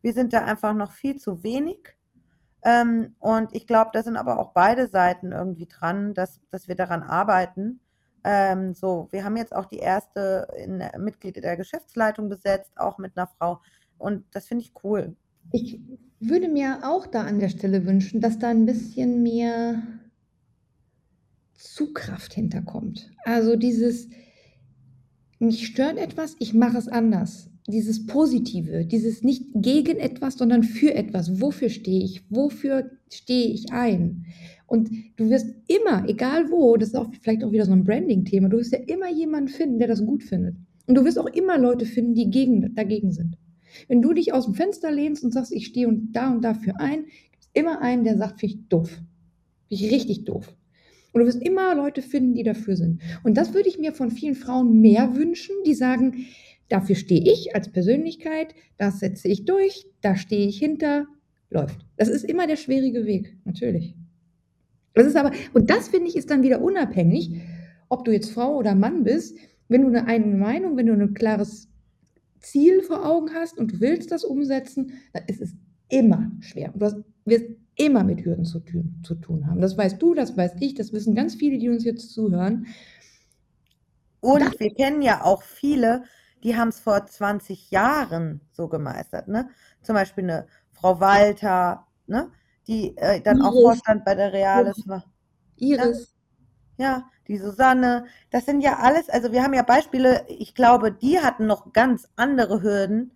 Wir 0.00 0.12
sind 0.12 0.32
da 0.32 0.44
einfach 0.44 0.72
noch 0.72 0.92
viel 0.92 1.16
zu 1.16 1.42
wenig. 1.42 1.94
Ähm, 2.64 3.14
und 3.18 3.54
ich 3.54 3.66
glaube, 3.66 3.90
da 3.92 4.02
sind 4.02 4.16
aber 4.16 4.38
auch 4.38 4.52
beide 4.52 4.86
Seiten 4.88 5.32
irgendwie 5.32 5.66
dran, 5.66 6.14
dass, 6.14 6.40
dass 6.50 6.68
wir 6.68 6.76
daran 6.76 7.02
arbeiten. 7.02 7.80
Ähm, 8.24 8.72
so, 8.72 9.08
wir 9.10 9.24
haben 9.24 9.36
jetzt 9.36 9.54
auch 9.54 9.66
die 9.66 9.78
erste 9.78 10.46
in, 10.56 10.82
Mitglied 10.98 11.36
der 11.36 11.56
Geschäftsleitung 11.56 12.28
besetzt, 12.28 12.72
auch 12.76 12.98
mit 12.98 13.16
einer 13.16 13.26
Frau. 13.26 13.60
Und 13.98 14.24
das 14.30 14.46
finde 14.46 14.64
ich 14.64 14.72
cool. 14.84 15.16
Ich 15.50 15.80
würde 16.20 16.48
mir 16.48 16.80
auch 16.84 17.06
da 17.06 17.22
an 17.22 17.40
der 17.40 17.48
Stelle 17.48 17.84
wünschen, 17.84 18.20
dass 18.20 18.38
da 18.38 18.48
ein 18.48 18.64
bisschen 18.64 19.24
mehr 19.24 19.82
Zugkraft 21.54 22.34
hinterkommt. 22.34 23.10
Also 23.24 23.56
dieses, 23.56 24.08
mich 25.40 25.66
stört 25.66 25.98
etwas, 25.98 26.36
ich 26.38 26.54
mache 26.54 26.78
es 26.78 26.86
anders 26.86 27.51
dieses 27.68 28.06
Positive, 28.06 28.84
dieses 28.84 29.22
nicht 29.22 29.46
gegen 29.54 29.98
etwas, 29.98 30.36
sondern 30.36 30.62
für 30.62 30.94
etwas. 30.94 31.40
Wofür 31.40 31.68
stehe 31.68 32.04
ich? 32.04 32.22
Wofür 32.28 32.90
stehe 33.10 33.52
ich 33.52 33.72
ein? 33.72 34.26
Und 34.66 34.90
du 35.16 35.28
wirst 35.28 35.46
immer, 35.68 36.08
egal 36.08 36.50
wo, 36.50 36.76
das 36.76 36.88
ist 36.88 36.94
auch 36.94 37.10
vielleicht 37.20 37.44
auch 37.44 37.52
wieder 37.52 37.66
so 37.66 37.72
ein 37.72 37.84
Branding-Thema, 37.84 38.48
du 38.48 38.58
wirst 38.58 38.72
ja 38.72 38.78
immer 38.86 39.10
jemanden 39.10 39.48
finden, 39.48 39.78
der 39.78 39.88
das 39.88 40.04
gut 40.04 40.22
findet. 40.22 40.56
Und 40.86 40.96
du 40.96 41.04
wirst 41.04 41.18
auch 41.18 41.26
immer 41.26 41.58
Leute 41.58 41.86
finden, 41.86 42.14
die 42.14 42.30
gegen, 42.30 42.74
dagegen 42.74 43.12
sind. 43.12 43.36
Wenn 43.88 44.02
du 44.02 44.12
dich 44.12 44.32
aus 44.32 44.46
dem 44.46 44.54
Fenster 44.54 44.90
lehnst 44.90 45.24
und 45.24 45.32
sagst, 45.32 45.52
ich 45.52 45.66
stehe 45.66 45.88
und 45.88 46.12
da 46.12 46.32
und 46.32 46.42
dafür 46.42 46.80
ein, 46.80 47.04
gibt 47.04 47.44
es 47.44 47.50
immer 47.52 47.80
einen, 47.80 48.04
der 48.04 48.16
sagt, 48.18 48.40
finde 48.40 48.54
ich 48.54 48.68
doof. 48.68 48.88
Finde 49.68 49.84
ich 49.84 49.92
richtig 49.92 50.24
doof. 50.24 50.54
Und 51.12 51.20
du 51.20 51.26
wirst 51.26 51.42
immer 51.42 51.74
Leute 51.74 52.02
finden, 52.02 52.34
die 52.34 52.42
dafür 52.42 52.76
sind. 52.76 53.02
Und 53.22 53.36
das 53.36 53.54
würde 53.54 53.68
ich 53.68 53.78
mir 53.78 53.92
von 53.92 54.10
vielen 54.10 54.34
Frauen 54.34 54.80
mehr 54.80 55.14
wünschen, 55.14 55.54
die 55.66 55.74
sagen, 55.74 56.26
Dafür 56.72 56.96
stehe 56.96 57.20
ich 57.20 57.54
als 57.54 57.70
Persönlichkeit, 57.70 58.54
das 58.78 59.00
setze 59.00 59.28
ich 59.28 59.44
durch, 59.44 59.84
da 60.00 60.16
stehe 60.16 60.48
ich 60.48 60.58
hinter, 60.58 61.06
läuft. 61.50 61.84
Das 61.98 62.08
ist 62.08 62.24
immer 62.24 62.46
der 62.46 62.56
schwierige 62.56 63.04
Weg, 63.04 63.36
natürlich. 63.44 63.94
Das 64.94 65.06
ist 65.06 65.16
aber, 65.16 65.32
und 65.52 65.68
das 65.68 65.88
finde 65.88 66.08
ich 66.08 66.16
ist 66.16 66.30
dann 66.30 66.42
wieder 66.42 66.62
unabhängig, 66.62 67.42
ob 67.90 68.06
du 68.06 68.10
jetzt 68.10 68.30
Frau 68.30 68.56
oder 68.56 68.74
Mann 68.74 69.04
bist, 69.04 69.36
wenn 69.68 69.82
du 69.82 69.88
eine 69.88 70.06
eigene 70.06 70.34
Meinung, 70.34 70.78
wenn 70.78 70.86
du 70.86 70.94
ein 70.94 71.12
klares 71.12 71.68
Ziel 72.40 72.80
vor 72.80 73.04
Augen 73.04 73.34
hast 73.34 73.58
und 73.58 73.72
du 73.72 73.80
willst 73.80 74.10
das 74.10 74.24
umsetzen, 74.24 74.94
dann 75.12 75.24
ist 75.26 75.42
es 75.42 75.54
immer 75.90 76.32
schwer. 76.40 76.72
Und 76.72 76.80
du 76.80 77.04
wirst 77.26 77.50
immer 77.76 78.02
mit 78.02 78.24
Hürden 78.24 78.46
zu 78.46 78.60
tun, 78.60 78.94
zu 79.02 79.16
tun 79.16 79.46
haben. 79.46 79.60
Das 79.60 79.76
weißt 79.76 80.00
du, 80.00 80.14
das 80.14 80.38
weiß 80.38 80.52
ich, 80.60 80.72
das 80.72 80.94
wissen 80.94 81.14
ganz 81.14 81.34
viele, 81.34 81.58
die 81.58 81.68
uns 81.68 81.84
jetzt 81.84 82.14
zuhören. 82.14 82.64
Und 84.20 84.40
das, 84.40 84.58
wir 84.58 84.72
kennen 84.72 85.02
ja 85.02 85.22
auch 85.22 85.42
viele, 85.42 86.04
die 86.42 86.56
haben 86.56 86.68
es 86.68 86.80
vor 86.80 87.06
20 87.06 87.70
Jahren 87.70 88.40
so 88.52 88.68
gemeistert. 88.68 89.28
Ne? 89.28 89.48
Zum 89.82 89.94
Beispiel 89.94 90.24
eine 90.24 90.46
Frau 90.70 91.00
Walter, 91.00 91.86
ne? 92.06 92.30
die 92.66 92.96
äh, 92.96 93.20
dann 93.20 93.38
Iris. 93.38 93.46
auch 93.46 93.52
Vorstand 93.52 94.04
bei 94.04 94.14
der 94.14 94.32
Reales 94.32 94.86
war. 94.86 95.04
Iris. 95.56 96.14
Ja, 96.76 96.84
ja, 96.84 97.10
die 97.28 97.38
Susanne. 97.38 98.06
Das 98.30 98.46
sind 98.46 98.60
ja 98.60 98.78
alles, 98.78 99.08
also 99.08 99.32
wir 99.32 99.42
haben 99.42 99.54
ja 99.54 99.62
Beispiele, 99.62 100.24
ich 100.28 100.54
glaube, 100.54 100.92
die 100.92 101.20
hatten 101.20 101.46
noch 101.46 101.72
ganz 101.72 102.08
andere 102.16 102.62
Hürden 102.62 103.12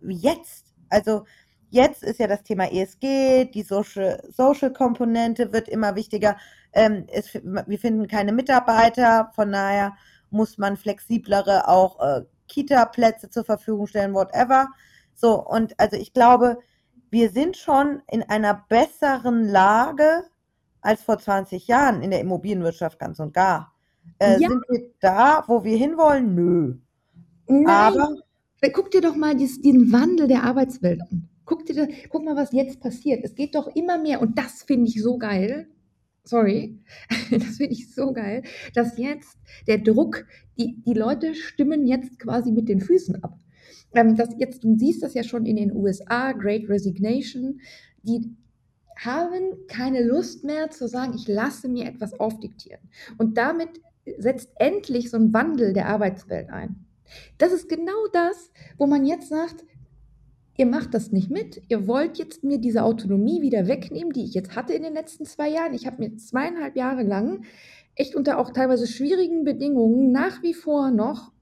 wie 0.00 0.16
jetzt. 0.16 0.74
Also 0.88 1.24
jetzt 1.70 2.02
ist 2.02 2.20
ja 2.20 2.26
das 2.26 2.42
Thema 2.42 2.70
ESG, 2.70 3.46
die 3.46 3.62
Social, 3.62 4.22
Social 4.30 4.72
wird 4.72 5.68
immer 5.68 5.96
wichtiger. 5.96 6.36
Ähm, 6.72 7.06
es, 7.08 7.34
wir 7.34 7.78
finden 7.78 8.08
keine 8.08 8.32
Mitarbeiter, 8.32 9.32
von 9.34 9.52
daher 9.52 9.96
muss 10.36 10.58
man 10.58 10.76
flexiblere 10.76 11.68
auch 11.68 12.00
äh, 12.00 12.22
Kita-Plätze 12.48 13.30
zur 13.30 13.44
Verfügung 13.44 13.86
stellen, 13.86 14.14
whatever. 14.14 14.68
So, 15.14 15.44
und 15.44 15.78
also 15.80 15.96
ich 15.96 16.12
glaube, 16.12 16.58
wir 17.10 17.30
sind 17.30 17.56
schon 17.56 18.02
in 18.10 18.22
einer 18.22 18.64
besseren 18.68 19.48
Lage 19.48 20.24
als 20.80 21.02
vor 21.02 21.18
20 21.18 21.66
Jahren 21.66 22.02
in 22.02 22.10
der 22.10 22.20
Immobilienwirtschaft 22.20 22.98
ganz 22.98 23.18
und 23.18 23.34
gar. 23.34 23.72
Äh, 24.18 24.40
ja. 24.40 24.48
Sind 24.48 24.62
wir 24.68 24.90
da, 25.00 25.44
wo 25.46 25.64
wir 25.64 25.76
hinwollen? 25.76 26.34
Nö. 26.34 26.74
Nein. 27.48 27.66
Aber 27.68 28.08
guck 28.72 28.90
dir 28.90 29.00
doch 29.00 29.16
mal 29.16 29.34
dies, 29.34 29.60
den 29.60 29.92
Wandel 29.92 30.28
der 30.28 30.44
Arbeitswelt 30.44 31.00
an. 31.02 31.28
Guck, 31.44 31.64
dir, 31.66 31.88
guck 32.08 32.24
mal, 32.24 32.36
was 32.36 32.52
jetzt 32.52 32.80
passiert. 32.80 33.24
Es 33.24 33.34
geht 33.34 33.54
doch 33.54 33.68
immer 33.68 33.98
mehr, 33.98 34.20
und 34.20 34.36
das 34.36 34.64
finde 34.64 34.88
ich 34.88 35.00
so 35.00 35.16
geil. 35.16 35.68
Sorry, 36.26 36.78
das 37.30 37.56
finde 37.56 37.72
ich 37.72 37.94
so 37.94 38.12
geil, 38.12 38.42
dass 38.74 38.98
jetzt 38.98 39.38
der 39.66 39.78
Druck, 39.78 40.26
die, 40.58 40.82
die 40.84 40.94
Leute 40.94 41.34
stimmen 41.34 41.86
jetzt 41.86 42.18
quasi 42.18 42.50
mit 42.50 42.68
den 42.68 42.80
Füßen 42.80 43.22
ab. 43.22 43.38
Ähm, 43.94 44.16
das 44.16 44.30
jetzt, 44.38 44.64
du 44.64 44.76
siehst 44.76 45.02
das 45.02 45.14
ja 45.14 45.22
schon 45.22 45.46
in 45.46 45.56
den 45.56 45.72
USA, 45.72 46.32
Great 46.32 46.68
Resignation, 46.68 47.60
die 48.02 48.36
haben 48.98 49.66
keine 49.68 50.02
Lust 50.02 50.42
mehr 50.42 50.70
zu 50.70 50.88
sagen, 50.88 51.14
ich 51.14 51.28
lasse 51.28 51.68
mir 51.68 51.86
etwas 51.86 52.18
aufdiktieren. 52.18 52.80
Und 53.18 53.36
damit 53.36 53.68
setzt 54.18 54.50
endlich 54.56 55.10
so 55.10 55.18
ein 55.18 55.32
Wandel 55.32 55.72
der 55.72 55.86
Arbeitswelt 55.86 56.50
ein. 56.50 56.86
Das 57.38 57.52
ist 57.52 57.68
genau 57.68 58.06
das, 58.12 58.50
wo 58.78 58.86
man 58.86 59.04
jetzt 59.04 59.28
sagt, 59.28 59.64
ihr 60.56 60.66
macht 60.66 60.94
das 60.94 61.12
nicht 61.12 61.30
mit, 61.30 61.62
ihr 61.68 61.86
wollt 61.86 62.18
jetzt 62.18 62.44
mir 62.44 62.58
diese 62.58 62.82
Autonomie 62.82 63.42
wieder 63.42 63.66
wegnehmen, 63.66 64.12
die 64.12 64.24
ich 64.24 64.34
jetzt 64.34 64.56
hatte 64.56 64.72
in 64.72 64.82
den 64.82 64.94
letzten 64.94 65.24
zwei 65.24 65.48
Jahren. 65.48 65.74
Ich 65.74 65.86
habe 65.86 66.02
mir 66.02 66.16
zweieinhalb 66.16 66.76
Jahre 66.76 67.02
lang 67.02 67.44
echt 67.94 68.14
unter 68.14 68.38
auch 68.38 68.50
teilweise 68.50 68.86
schwierigen 68.86 69.44
Bedingungen 69.44 70.12
nach 70.12 70.42
wie 70.42 70.54
vor 70.54 70.90
noch, 70.90 71.32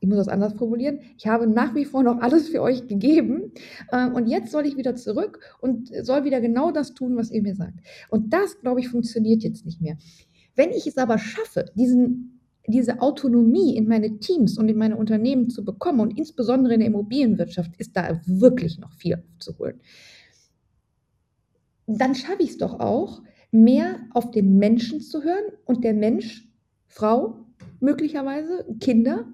ich 0.00 0.08
muss 0.08 0.18
das 0.18 0.28
anders 0.28 0.54
formulieren, 0.54 1.00
ich 1.16 1.26
habe 1.26 1.46
nach 1.46 1.74
wie 1.74 1.84
vor 1.84 2.02
noch 2.02 2.20
alles 2.20 2.48
für 2.48 2.60
euch 2.60 2.86
gegeben 2.88 3.52
äh, 3.90 4.08
und 4.08 4.26
jetzt 4.26 4.52
soll 4.52 4.66
ich 4.66 4.76
wieder 4.76 4.96
zurück 4.96 5.40
und 5.60 5.90
soll 6.02 6.24
wieder 6.24 6.40
genau 6.40 6.70
das 6.70 6.94
tun, 6.94 7.16
was 7.16 7.30
ihr 7.30 7.42
mir 7.42 7.54
sagt. 7.54 7.78
Und 8.10 8.32
das, 8.32 8.60
glaube 8.60 8.80
ich, 8.80 8.88
funktioniert 8.88 9.42
jetzt 9.42 9.64
nicht 9.64 9.80
mehr. 9.80 9.96
Wenn 10.56 10.70
ich 10.70 10.86
es 10.86 10.98
aber 10.98 11.18
schaffe, 11.18 11.64
diesen 11.74 12.33
diese 12.66 13.00
Autonomie 13.00 13.76
in 13.76 13.86
meine 13.86 14.18
Teams 14.18 14.58
und 14.58 14.68
in 14.68 14.78
meine 14.78 14.96
Unternehmen 14.96 15.50
zu 15.50 15.64
bekommen 15.64 16.00
und 16.00 16.18
insbesondere 16.18 16.74
in 16.74 16.80
der 16.80 16.88
Immobilienwirtschaft 16.88 17.72
ist 17.78 17.96
da 17.96 18.20
wirklich 18.26 18.78
noch 18.78 18.92
viel 18.92 19.22
aufzuholen. 19.34 19.80
Dann 21.86 22.14
schaffe 22.14 22.42
ich 22.42 22.50
es 22.50 22.58
doch 22.58 22.80
auch, 22.80 23.22
mehr 23.50 24.00
auf 24.10 24.30
den 24.30 24.58
Menschen 24.58 25.00
zu 25.00 25.22
hören 25.22 25.52
und 25.64 25.84
der 25.84 25.94
Mensch, 25.94 26.48
Frau 26.86 27.46
möglicherweise, 27.80 28.66
Kinder, 28.80 29.26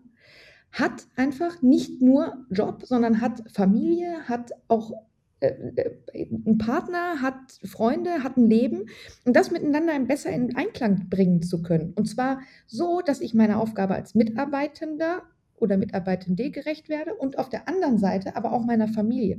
hat 0.73 1.07
einfach 1.17 1.63
nicht 1.63 2.01
nur 2.03 2.47
Job, 2.51 2.83
sondern 2.85 3.21
hat 3.21 3.43
Familie, 3.53 4.29
hat 4.29 4.51
auch 4.69 4.93
ein 5.43 6.59
Partner, 6.59 7.23
hat 7.23 7.59
Freunde, 7.65 8.23
hat 8.23 8.37
ein 8.37 8.49
Leben 8.49 8.87
und 9.25 9.35
das 9.35 9.51
miteinander 9.51 9.99
besser 10.01 10.31
in 10.31 10.55
Einklang 10.57 11.09
bringen 11.09 11.43
zu 11.43 11.63
können. 11.63 11.93
Und 11.95 12.07
zwar 12.07 12.41
so, 12.67 13.01
dass 13.01 13.21
ich 13.21 13.35
meiner 13.35 13.61
Aufgabe 13.61 13.95
als 13.95 14.15
Mitarbeitender 14.15 15.23
oder 15.57 15.77
Mitarbeitende 15.77 16.51
gerecht 16.51 16.89
werde 16.89 17.15
und 17.15 17.39
auf 17.39 17.49
der 17.49 17.69
anderen 17.69 17.99
Seite 17.99 18.37
aber 18.37 18.53
auch 18.53 18.65
meiner 18.65 18.89
Familie. 18.89 19.39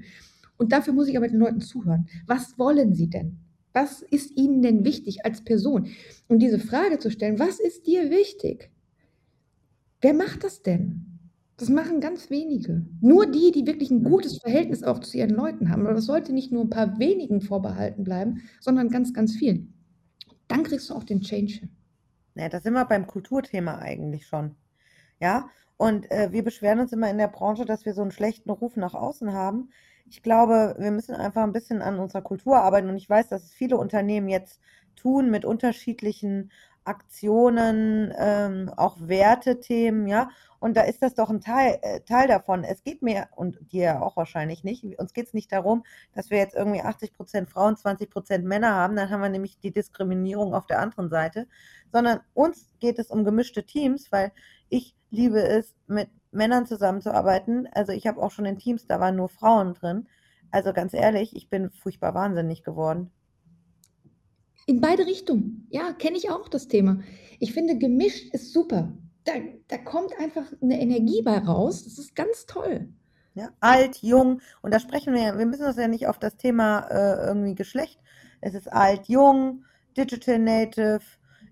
Und 0.57 0.71
dafür 0.71 0.93
muss 0.93 1.07
ich 1.07 1.17
aber 1.17 1.27
den 1.27 1.39
Leuten 1.39 1.61
zuhören. 1.61 2.07
Was 2.27 2.57
wollen 2.57 2.93
sie 2.93 3.09
denn? 3.09 3.39
Was 3.73 4.01
ist 4.01 4.37
ihnen 4.37 4.61
denn 4.61 4.85
wichtig 4.85 5.25
als 5.25 5.43
Person? 5.43 5.87
Und 6.27 6.39
diese 6.39 6.59
Frage 6.59 6.99
zu 6.99 7.09
stellen, 7.09 7.39
was 7.39 7.59
ist 7.59 7.87
dir 7.87 8.09
wichtig? 8.09 8.69
Wer 10.01 10.13
macht 10.13 10.43
das 10.43 10.61
denn? 10.61 11.10
Das 11.61 11.69
machen 11.69 12.01
ganz 12.01 12.31
wenige. 12.31 12.87
Nur 13.01 13.27
die, 13.27 13.51
die 13.51 13.67
wirklich 13.67 13.91
ein 13.91 14.03
gutes 14.03 14.39
Verhältnis 14.39 14.81
auch 14.81 14.97
zu 14.97 15.15
ihren 15.15 15.29
Leuten 15.29 15.69
haben. 15.69 15.85
Aber 15.85 15.93
das 15.93 16.05
sollte 16.05 16.33
nicht 16.33 16.51
nur 16.51 16.63
ein 16.63 16.71
paar 16.71 16.97
wenigen 16.97 17.39
vorbehalten 17.39 18.03
bleiben, 18.03 18.41
sondern 18.59 18.89
ganz, 18.89 19.13
ganz 19.13 19.35
vielen. 19.35 19.71
Dann 20.47 20.63
kriegst 20.63 20.89
du 20.89 20.95
auch 20.95 21.03
den 21.03 21.21
Change 21.21 21.59
hin. 21.59 21.69
Ja, 22.33 22.49
da 22.49 22.59
sind 22.61 22.73
wir 22.73 22.83
beim 22.85 23.05
Kulturthema 23.05 23.77
eigentlich 23.77 24.25
schon. 24.25 24.55
Ja, 25.19 25.49
und 25.77 26.09
äh, 26.09 26.29
wir 26.31 26.43
beschweren 26.43 26.79
uns 26.79 26.93
immer 26.93 27.11
in 27.11 27.19
der 27.19 27.27
Branche, 27.27 27.65
dass 27.65 27.85
wir 27.85 27.93
so 27.93 28.01
einen 28.01 28.09
schlechten 28.09 28.49
Ruf 28.49 28.75
nach 28.75 28.95
außen 28.95 29.31
haben. 29.31 29.69
Ich 30.09 30.23
glaube, 30.23 30.75
wir 30.79 30.89
müssen 30.89 31.13
einfach 31.13 31.43
ein 31.43 31.53
bisschen 31.53 31.83
an 31.83 31.99
unserer 31.99 32.23
Kultur 32.23 32.57
arbeiten. 32.57 32.89
Und 32.89 32.97
ich 32.97 33.07
weiß, 33.07 33.29
dass 33.29 33.43
es 33.43 33.53
viele 33.53 33.77
Unternehmen 33.77 34.29
jetzt 34.29 34.59
tun 34.95 35.29
mit 35.29 35.45
unterschiedlichen 35.45 36.51
Aktionen, 36.83 38.13
ähm, 38.17 38.71
auch 38.75 38.97
Wertethemen, 38.99 40.07
ja. 40.07 40.29
Und 40.59 40.77
da 40.77 40.81
ist 40.81 41.01
das 41.01 41.15
doch 41.15 41.29
ein 41.29 41.41
Teil, 41.41 41.79
äh, 41.81 42.01
Teil 42.01 42.27
davon. 42.27 42.63
Es 42.63 42.83
geht 42.83 43.01
mir, 43.01 43.27
und 43.35 43.57
dir 43.71 44.01
auch 44.01 44.15
wahrscheinlich 44.17 44.63
nicht, 44.63 44.83
uns 44.99 45.13
geht 45.13 45.27
es 45.27 45.33
nicht 45.33 45.51
darum, 45.51 45.83
dass 46.13 46.29
wir 46.29 46.37
jetzt 46.37 46.55
irgendwie 46.55 46.81
80 46.81 47.13
Prozent 47.13 47.49
Frauen, 47.49 47.77
20 47.77 48.09
Prozent 48.09 48.45
Männer 48.45 48.75
haben, 48.75 48.95
dann 48.95 49.09
haben 49.09 49.21
wir 49.21 49.29
nämlich 49.29 49.59
die 49.59 49.71
Diskriminierung 49.71 50.53
auf 50.53 50.67
der 50.67 50.79
anderen 50.79 51.09
Seite, 51.09 51.47
sondern 51.91 52.19
uns 52.33 52.67
geht 52.79 52.99
es 52.99 53.09
um 53.09 53.23
gemischte 53.25 53.63
Teams, 53.63 54.11
weil 54.11 54.31
ich 54.69 54.95
liebe 55.11 55.41
es, 55.41 55.75
mit 55.87 56.09
Männern 56.31 56.65
zusammenzuarbeiten. 56.65 57.67
Also 57.73 57.91
ich 57.91 58.07
habe 58.07 58.21
auch 58.21 58.31
schon 58.31 58.45
in 58.45 58.57
Teams, 58.57 58.87
da 58.87 58.99
waren 58.99 59.15
nur 59.15 59.29
Frauen 59.29 59.73
drin. 59.73 60.07
Also 60.51 60.73
ganz 60.73 60.93
ehrlich, 60.93 61.35
ich 61.35 61.49
bin 61.49 61.69
furchtbar 61.71 62.13
wahnsinnig 62.13 62.63
geworden. 62.63 63.11
In 64.65 64.81
beide 64.81 65.05
Richtungen. 65.05 65.67
Ja, 65.69 65.93
kenne 65.93 66.17
ich 66.17 66.29
auch 66.29 66.47
das 66.47 66.67
Thema. 66.67 66.99
Ich 67.39 67.53
finde, 67.53 67.77
gemischt 67.77 68.33
ist 68.33 68.53
super. 68.53 68.93
Da, 69.23 69.33
da 69.67 69.77
kommt 69.77 70.17
einfach 70.19 70.45
eine 70.61 70.79
Energie 70.79 71.21
bei 71.21 71.37
raus. 71.37 71.83
Das 71.83 71.97
ist 71.97 72.15
ganz 72.15 72.45
toll. 72.45 72.89
Ja, 73.33 73.49
alt, 73.59 73.97
jung. 73.97 74.41
Und 74.61 74.73
da 74.73 74.79
sprechen 74.79 75.13
wir, 75.13 75.37
wir 75.37 75.45
müssen 75.45 75.63
das 75.63 75.77
ja 75.77 75.87
nicht 75.87 76.07
auf 76.07 76.19
das 76.19 76.37
Thema 76.37 76.81
äh, 76.89 77.27
irgendwie 77.27 77.55
Geschlecht. 77.55 77.99
Es 78.41 78.53
ist 78.53 78.71
alt, 78.71 79.07
jung, 79.07 79.63
Digital 79.95 80.39
Native, 80.39 81.01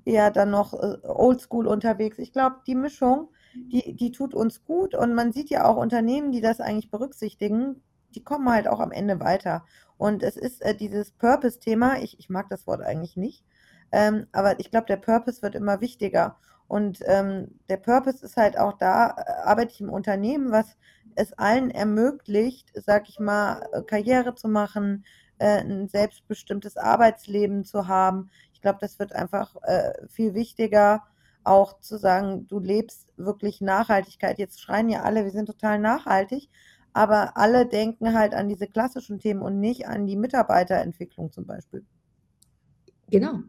eher 0.04 0.32
dann 0.32 0.52
noch 0.52 0.74
äh, 0.74 0.98
Oldschool 1.04 1.68
unterwegs. 1.68 2.20
Ich 2.20 2.34
glaube, 2.34 2.58
die 2.68 2.76
Mischung, 2.76 3.30
die, 3.54 3.96
die 3.96 4.12
tut 4.12 4.34
uns 4.34 4.66
gut. 4.66 4.94
Und 4.94 5.14
man 5.14 5.32
sieht 5.32 5.50
ja 5.50 5.66
auch 5.66 5.78
Unternehmen, 5.78 6.32
die 6.32 6.42
das 6.42 6.60
eigentlich 6.60 6.92
berücksichtigen, 6.92 7.82
die 8.16 8.24
kommen 8.24 8.50
halt 8.50 8.68
auch 8.68 8.80
am 8.80 8.92
Ende 8.92 9.20
weiter. 9.20 9.66
Und 10.00 10.24
es 10.24 10.38
ist 10.38 10.62
äh, 10.62 10.74
dieses 10.74 11.12
Purpose-Thema, 11.12 11.98
ich, 12.02 12.18
ich 12.20 12.30
mag 12.30 12.48
das 12.50 12.66
Wort 12.66 12.82
eigentlich 12.82 13.18
nicht, 13.18 13.44
ähm, 13.92 14.28
aber 14.32 14.58
ich 14.62 14.72
glaube, 14.72 14.88
der 14.88 14.96
Purpose 14.96 15.42
wird 15.42 15.56
immer 15.56 15.82
wichtiger. 15.82 16.38
Und 16.70 17.00
ähm, 17.06 17.60
der 17.68 17.78
Purpose 17.78 18.24
ist 18.26 18.38
halt 18.38 18.58
auch 18.58 18.78
da, 18.78 19.10
äh, 19.10 19.32
arbeite 19.44 19.74
ich 19.74 19.82
im 19.82 19.90
Unternehmen, 19.90 20.52
was 20.52 20.78
es 21.16 21.34
allen 21.34 21.70
ermöglicht, 21.70 22.72
sag 22.76 23.10
ich 23.10 23.20
mal, 23.20 23.68
äh, 23.74 23.82
Karriere 23.82 24.36
zu 24.36 24.48
machen, 24.48 25.04
äh, 25.38 25.60
ein 25.60 25.90
selbstbestimmtes 25.90 26.78
Arbeitsleben 26.78 27.66
zu 27.66 27.90
haben. 27.90 28.30
Ich 28.54 28.62
glaube, 28.62 28.80
das 28.80 29.00
wird 29.00 29.12
einfach 29.12 29.58
äh, 29.64 30.08
viel 30.08 30.34
wichtiger, 30.34 31.04
auch 31.44 31.82
zu 31.82 31.98
sagen, 31.98 32.48
du 32.48 32.60
lebst 32.60 33.10
wirklich 33.18 33.60
Nachhaltigkeit. 33.60 34.40
Jetzt 34.40 34.62
schreien 34.62 34.88
ja 34.88 35.02
alle, 35.02 35.26
wir 35.26 35.32
sind 35.32 35.48
total 35.48 35.78
nachhaltig, 35.78 36.50
aber 36.94 37.38
alle 37.38 37.68
denken 37.68 38.14
halt 38.14 38.34
an 38.34 38.50
diese 38.50 38.68
klassischen 38.68 39.20
Themen 39.20 39.42
und 39.42 39.60
nicht 39.60 39.88
an 39.88 40.08
die 40.08 40.16
Mitarbeiterentwicklung 40.16 41.32
zum 41.32 41.46
Beispiel. 41.46 41.86
Genau. 43.12 43.40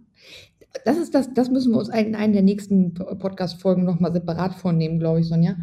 Das 0.85 0.99
ist 0.99 1.15
das, 1.15 1.33
das 1.35 1.51
müssen 1.51 1.73
wir 1.73 1.79
uns 1.79 1.89
in 1.89 2.15
einer 2.15 2.33
der 2.33 2.43
nächsten 2.43 2.95
Podcast-Folgen 2.95 3.85
nochmal 3.85 4.13
separat 4.13 4.55
vornehmen, 4.55 4.99
glaube 5.01 5.21
ich, 5.21 5.27
Sonja. 5.29 5.57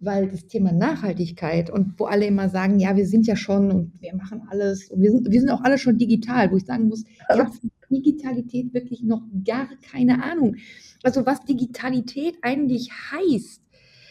weil 0.00 0.28
das 0.28 0.46
Thema 0.46 0.72
Nachhaltigkeit 0.72 1.70
und 1.70 1.98
wo 1.98 2.06
alle 2.06 2.26
immer 2.26 2.48
sagen, 2.48 2.80
ja, 2.80 2.96
wir 2.96 3.06
sind 3.06 3.26
ja 3.26 3.36
schon 3.36 3.70
und 3.70 4.02
wir 4.02 4.14
machen 4.14 4.42
alles 4.48 4.90
und 4.90 5.02
wir 5.02 5.10
sind, 5.10 5.30
wir 5.30 5.40
sind 5.40 5.50
auch 5.50 5.60
alle 5.60 5.78
schon 5.78 5.98
digital, 5.98 6.50
wo 6.50 6.56
ich 6.56 6.64
sagen 6.64 6.88
muss, 6.88 7.04
ich 7.04 7.38
habe 7.38 7.50
von 7.52 7.70
Digitalität 7.90 8.72
wirklich 8.72 9.02
noch 9.02 9.22
gar 9.44 9.68
keine 9.92 10.22
Ahnung. 10.24 10.56
Also 11.02 11.26
was 11.26 11.44
Digitalität 11.44 12.38
eigentlich 12.42 12.90
heißt, 12.90 13.62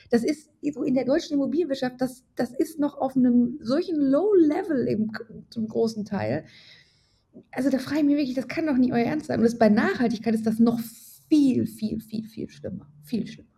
das 0.10 0.24
ist 0.24 0.50
so 0.74 0.84
in 0.84 0.96
der 0.96 1.06
deutschen 1.06 1.36
Immobilienwirtschaft, 1.36 1.96
das, 2.00 2.24
das 2.36 2.52
ist 2.52 2.80
noch 2.80 2.98
auf 2.98 3.16
einem 3.16 3.60
solchen 3.62 3.98
Low-Level 3.98 5.08
zum 5.50 5.68
großen 5.68 6.06
Teil. 6.06 6.46
Also 7.52 7.70
da 7.70 7.78
frage 7.78 8.00
ich 8.00 8.06
mich 8.06 8.18
wirklich, 8.18 8.36
das 8.36 8.48
kann 8.48 8.66
doch 8.66 8.78
nicht 8.78 8.92
euer 8.92 9.06
Ernst 9.06 9.28
sein. 9.28 9.40
Und 9.40 9.46
das, 9.46 9.58
bei 9.58 9.70
Nachhaltigkeit 9.70 10.34
ist 10.34 10.48
das 10.48 10.60
noch 10.60 10.80
viel, 11.30 11.68
viel, 11.68 12.00
viel, 12.00 12.28
viel 12.28 12.50
schlimmer. 12.50 12.88
Viel 13.04 13.28
schlimmer. 13.28 13.50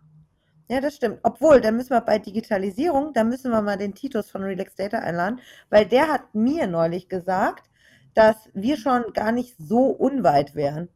Ja, 0.70 0.79
das 0.79 0.96
stimmt. 0.96 1.20
Obwohl, 1.24 1.60
da 1.60 1.72
müssen 1.72 1.89
wir 1.89 2.01
bei 2.01 2.20
Digitalisierung, 2.20 3.13
da 3.13 3.24
müssen 3.24 3.51
wir 3.51 3.62
mal 3.62 3.77
den 3.77 3.93
Titus 3.93 4.29
von 4.29 4.43
Relax 4.43 4.75
Data 4.75 5.00
einladen, 5.00 5.39
weil 5.70 5.86
der 5.86 6.08
hat 6.08 6.34
mir 6.34 6.67
neulich 6.67 7.10
gesagt, 7.10 7.70
dass 8.13 8.50
wir 8.53 8.77
schon 8.77 9.03
gar 9.13 9.31
nicht 9.31 9.55
so 9.58 9.88
unweit 9.88 10.55
wären 10.55 10.89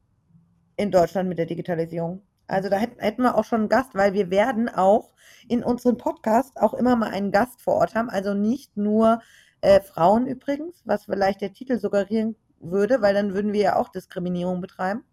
in 0.77 0.91
Deutschland 0.91 1.29
mit 1.29 1.39
der 1.39 1.45
Digitalisierung. 1.45 2.21
Also 2.47 2.69
da 2.69 2.77
hätten, 2.77 3.23
wir 3.23 3.35
auch 3.35 3.43
schon 3.43 3.61
einen 3.61 3.69
Gast, 3.69 3.95
weil 3.95 4.13
wir 4.13 4.29
werden 4.29 4.69
auch 4.69 5.13
in 5.47 5.63
unserem 5.63 5.97
Podcast 5.97 6.57
auch 6.57 6.73
immer 6.73 6.95
mal 6.95 7.09
einen 7.09 7.31
Gast 7.31 7.61
vor 7.61 7.75
Ort 7.75 7.95
haben. 7.95 8.09
Also 8.09 8.33
nicht 8.33 8.77
nur 8.77 9.21
äh, 9.61 9.81
Frauen 9.81 10.27
übrigens, 10.27 10.81
was 10.85 11.05
vielleicht 11.05 11.41
der 11.41 11.53
Titel 11.53 11.79
suggerieren 11.79 12.35
würde, 12.59 13.01
weil 13.01 13.13
dann 13.13 13.33
würden 13.33 13.53
wir 13.53 13.61
ja 13.61 13.75
auch 13.75 13.89
Diskriminierung 13.89 14.61
betreiben. 14.61 15.03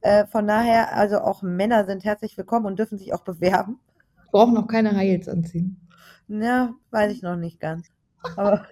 Äh, 0.00 0.26
von 0.26 0.46
daher, 0.48 0.96
also 0.96 1.20
auch 1.20 1.42
Männer 1.42 1.84
sind 1.84 2.04
herzlich 2.04 2.36
willkommen 2.36 2.66
und 2.66 2.78
dürfen 2.78 2.98
sich 2.98 3.14
auch 3.14 3.22
bewerben. 3.22 3.78
Brauchen 4.32 4.54
noch 4.54 4.66
keine 4.66 4.96
Heils 4.96 5.28
anziehen. 5.28 5.88
Ja, 6.26 6.74
weiß 6.90 7.12
ich 7.12 7.22
noch 7.22 7.36
nicht 7.36 7.60
ganz. 7.60 7.88
Aber, 8.36 8.66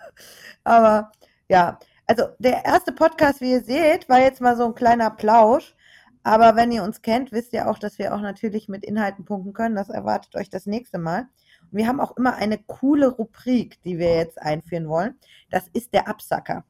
aber 0.64 1.12
ja, 1.48 1.78
also 2.06 2.24
der 2.38 2.64
erste 2.64 2.92
Podcast, 2.92 3.40
wie 3.40 3.52
ihr 3.52 3.62
seht, 3.62 4.08
war 4.08 4.20
jetzt 4.20 4.40
mal 4.40 4.56
so 4.56 4.66
ein 4.66 4.74
kleiner 4.74 5.10
Plausch. 5.10 5.75
Aber 6.26 6.56
wenn 6.56 6.72
ihr 6.72 6.82
uns 6.82 7.02
kennt, 7.02 7.30
wisst 7.30 7.52
ihr 7.52 7.70
auch, 7.70 7.78
dass 7.78 8.00
wir 8.00 8.12
auch 8.12 8.20
natürlich 8.20 8.68
mit 8.68 8.84
Inhalten 8.84 9.24
punkten 9.24 9.52
können. 9.52 9.76
Das 9.76 9.90
erwartet 9.90 10.34
euch 10.34 10.50
das 10.50 10.66
nächste 10.66 10.98
Mal. 10.98 11.28
Und 11.70 11.78
wir 11.78 11.86
haben 11.86 12.00
auch 12.00 12.16
immer 12.16 12.34
eine 12.34 12.58
coole 12.58 13.10
Rubrik, 13.10 13.80
die 13.84 13.96
wir 14.00 14.16
jetzt 14.16 14.42
einführen 14.42 14.88
wollen. 14.88 15.20
Das 15.50 15.68
ist 15.72 15.94
der 15.94 16.08
Absacker. 16.08 16.64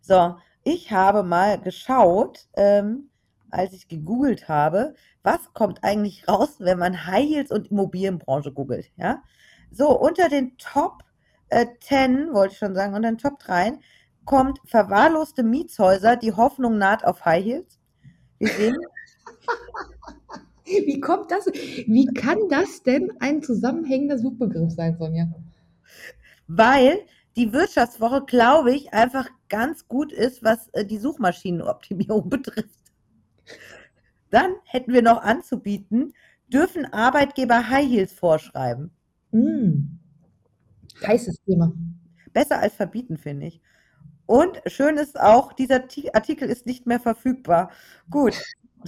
So, 0.00 0.36
ich 0.62 0.90
habe 0.90 1.22
mal 1.22 1.60
geschaut, 1.60 2.48
ähm, 2.54 3.10
als 3.50 3.74
ich 3.74 3.88
gegoogelt 3.88 4.48
habe, 4.48 4.94
was 5.22 5.52
kommt 5.52 5.84
eigentlich 5.84 6.26
raus, 6.26 6.56
wenn 6.60 6.78
man 6.78 7.04
High 7.04 7.28
Heels 7.28 7.50
und 7.50 7.70
Immobilienbranche 7.70 8.54
googelt. 8.54 8.90
Ja? 8.96 9.22
So, 9.70 9.90
unter 9.90 10.30
den 10.30 10.56
Top 10.56 11.04
äh, 11.50 11.66
10, 11.80 12.32
wollte 12.32 12.54
ich 12.54 12.58
schon 12.58 12.74
sagen, 12.74 12.94
unter 12.94 13.10
den 13.10 13.18
Top 13.18 13.38
3 13.38 13.78
kommt 14.24 14.60
verwahrloste 14.64 15.42
Mietshäuser, 15.42 16.16
die 16.16 16.32
Hoffnung 16.32 16.78
naht 16.78 17.04
auf 17.04 17.26
High 17.26 17.44
Heels. 17.44 17.79
Wir 18.40 18.48
sehen. 18.48 18.76
Wie 20.64 21.00
kommt 21.00 21.30
das? 21.30 21.46
Wie 21.46 22.06
kann 22.06 22.38
das 22.48 22.82
denn 22.82 23.12
ein 23.20 23.42
zusammenhängender 23.42 24.18
Suchbegriff 24.18 24.72
sein, 24.72 24.96
Sonja? 24.98 25.28
Weil 26.46 27.00
die 27.36 27.52
Wirtschaftswoche, 27.52 28.24
glaube 28.24 28.72
ich, 28.72 28.92
einfach 28.92 29.28
ganz 29.48 29.86
gut 29.88 30.12
ist, 30.12 30.42
was 30.42 30.68
äh, 30.68 30.84
die 30.84 30.98
Suchmaschinenoptimierung 30.98 32.28
betrifft. 32.30 32.80
Dann 34.30 34.54
hätten 34.64 34.92
wir 34.92 35.02
noch 35.02 35.22
anzubieten, 35.22 36.14
dürfen 36.48 36.86
Arbeitgeber 36.86 37.68
High 37.68 37.88
Heels 37.88 38.12
vorschreiben. 38.12 38.90
Mm. 39.32 39.98
Heißes 41.04 41.42
Thema. 41.44 41.72
Besser 42.32 42.58
als 42.60 42.74
verbieten, 42.74 43.18
finde 43.18 43.46
ich. 43.46 43.60
Und 44.30 44.62
schön 44.66 44.96
ist 44.96 45.18
auch, 45.18 45.52
dieser 45.52 45.82
Artikel 46.12 46.48
ist 46.48 46.64
nicht 46.64 46.86
mehr 46.86 47.00
verfügbar. 47.00 47.72
Gut. 48.10 48.40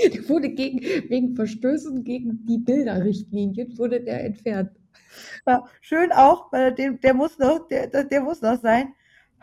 Der 0.00 0.28
wurde 0.28 0.48
gegen, 0.50 0.78
wegen 1.10 1.34
Verstößen 1.34 2.04
gegen 2.04 2.46
die 2.46 2.58
Bilderrichtlinien 2.58 3.76
wurde 3.76 4.00
der 4.00 4.24
entfernt. 4.24 4.70
Ja, 5.44 5.64
schön 5.80 6.12
auch, 6.12 6.52
weil 6.52 6.72
der, 6.72 6.92
der, 6.92 7.14
muss 7.14 7.36
noch, 7.38 7.66
der, 7.66 7.88
der 7.88 8.20
muss 8.22 8.40
noch 8.40 8.60
sein. 8.62 8.92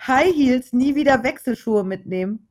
High 0.08 0.34
Heels 0.34 0.72
nie 0.72 0.96
wieder 0.96 1.24
Wechselschuhe 1.24 1.84
mitnehmen. 1.84 2.48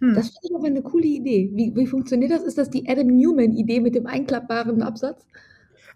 Hm. 0.00 0.14
Das 0.14 0.28
finde 0.28 0.40
ich 0.42 0.54
aber 0.54 0.66
eine 0.66 0.82
coole 0.82 1.06
Idee. 1.06 1.50
Wie, 1.52 1.76
wie 1.76 1.86
funktioniert 1.86 2.32
das? 2.32 2.42
Ist 2.42 2.56
das 2.56 2.70
die 2.70 2.88
Adam 2.88 3.08
Newman-Idee 3.08 3.80
mit 3.80 3.94
dem 3.94 4.06
einklappbaren 4.06 4.82
Absatz? 4.82 5.26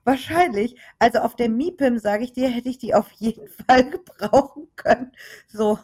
Wahrscheinlich. 0.07 0.77
Also 1.01 1.19
auf 1.19 1.35
der 1.35 1.49
MIPIM, 1.49 1.99
sage 1.99 2.23
ich 2.23 2.33
dir, 2.33 2.49
hätte 2.49 2.69
ich 2.69 2.79
die 2.79 2.95
auf 2.95 3.11
jeden 3.11 3.49
Fall 3.67 3.91
gebrauchen 3.91 4.69
können. 4.77 5.11
So. 5.49 5.79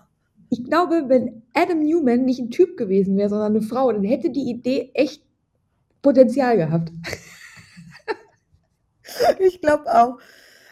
Ich 0.49 0.63
glaube, 0.65 1.05
wenn 1.09 1.43
Adam 1.55 1.83
Newman 1.83 2.25
nicht 2.25 2.39
ein 2.39 2.51
Typ 2.51 2.77
gewesen 2.77 3.17
wäre, 3.17 3.29
sondern 3.29 3.57
eine 3.57 3.63
Frau, 3.63 3.91
dann 3.91 4.05
hätte 4.05 4.31
die 4.31 4.49
Idee 4.49 4.93
echt 4.95 5.25
Potenzial 6.03 6.57
gehabt. 6.57 6.93
ich 9.41 9.61
glaube 9.61 9.93
auch. 9.93 10.19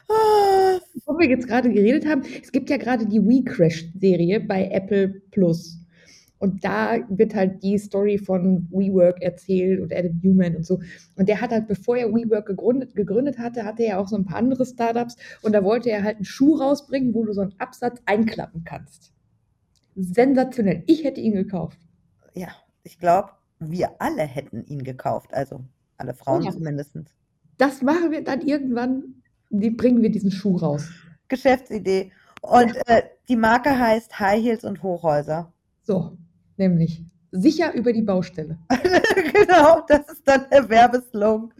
Ah. 0.08 0.78
Wo 1.06 1.18
wir 1.18 1.28
jetzt 1.28 1.48
gerade 1.48 1.72
geredet 1.72 2.06
haben, 2.06 2.22
es 2.42 2.52
gibt 2.52 2.70
ja 2.70 2.76
gerade 2.76 3.06
die 3.06 3.20
WeCrash-Serie 3.20 4.40
bei 4.40 4.68
Apple 4.70 5.08
Plus. 5.32 5.79
Und 6.40 6.64
da 6.64 6.96
wird 7.10 7.34
halt 7.34 7.62
die 7.62 7.76
Story 7.76 8.16
von 8.16 8.66
WeWork 8.70 9.20
erzählt 9.20 9.78
und 9.78 9.94
Adam 9.94 10.18
Newman 10.22 10.56
und 10.56 10.64
so. 10.64 10.80
Und 11.16 11.28
der 11.28 11.42
hat 11.42 11.50
halt, 11.50 11.68
bevor 11.68 11.98
er 11.98 12.08
WeWork 12.08 12.46
gegründet, 12.46 12.96
gegründet 12.96 13.38
hatte, 13.38 13.66
hatte 13.66 13.84
er 13.84 14.00
auch 14.00 14.08
so 14.08 14.16
ein 14.16 14.24
paar 14.24 14.38
andere 14.38 14.64
Startups. 14.64 15.16
Und 15.42 15.52
da 15.52 15.62
wollte 15.62 15.90
er 15.90 16.02
halt 16.02 16.16
einen 16.16 16.24
Schuh 16.24 16.56
rausbringen, 16.56 17.12
wo 17.12 17.26
du 17.26 17.34
so 17.34 17.42
einen 17.42 17.54
Absatz 17.58 18.00
einklappen 18.06 18.64
kannst. 18.64 19.12
Sensationell. 19.94 20.82
Ich 20.86 21.04
hätte 21.04 21.20
ihn 21.20 21.34
gekauft. 21.34 21.78
Ja, 22.32 22.48
ich 22.84 22.98
glaube, 22.98 23.32
wir 23.58 23.90
alle 23.98 24.22
hätten 24.22 24.64
ihn 24.64 24.82
gekauft. 24.82 25.34
Also 25.34 25.62
alle 25.98 26.14
Frauen 26.14 26.42
ja. 26.42 26.52
zumindest. 26.52 26.96
Das 27.58 27.82
machen 27.82 28.12
wir 28.12 28.24
dann 28.24 28.40
irgendwann, 28.40 29.22
die 29.50 29.70
bringen 29.70 30.00
wir 30.00 30.10
diesen 30.10 30.30
Schuh 30.30 30.56
raus. 30.56 30.88
Geschäftsidee. 31.28 32.12
Und 32.40 32.74
äh, 32.86 33.02
die 33.28 33.36
Marke 33.36 33.78
heißt 33.78 34.18
High 34.18 34.42
Heels 34.42 34.64
und 34.64 34.82
Hochhäuser. 34.82 35.52
So, 35.82 36.16
nämlich 36.60 37.04
sicher 37.32 37.74
über 37.74 37.92
die 37.92 38.02
Baustelle. 38.02 38.58
genau, 39.32 39.84
das 39.88 40.08
ist 40.12 40.26
dann 40.26 40.46
der 40.52 40.68
Werbeslogan. 40.68 41.52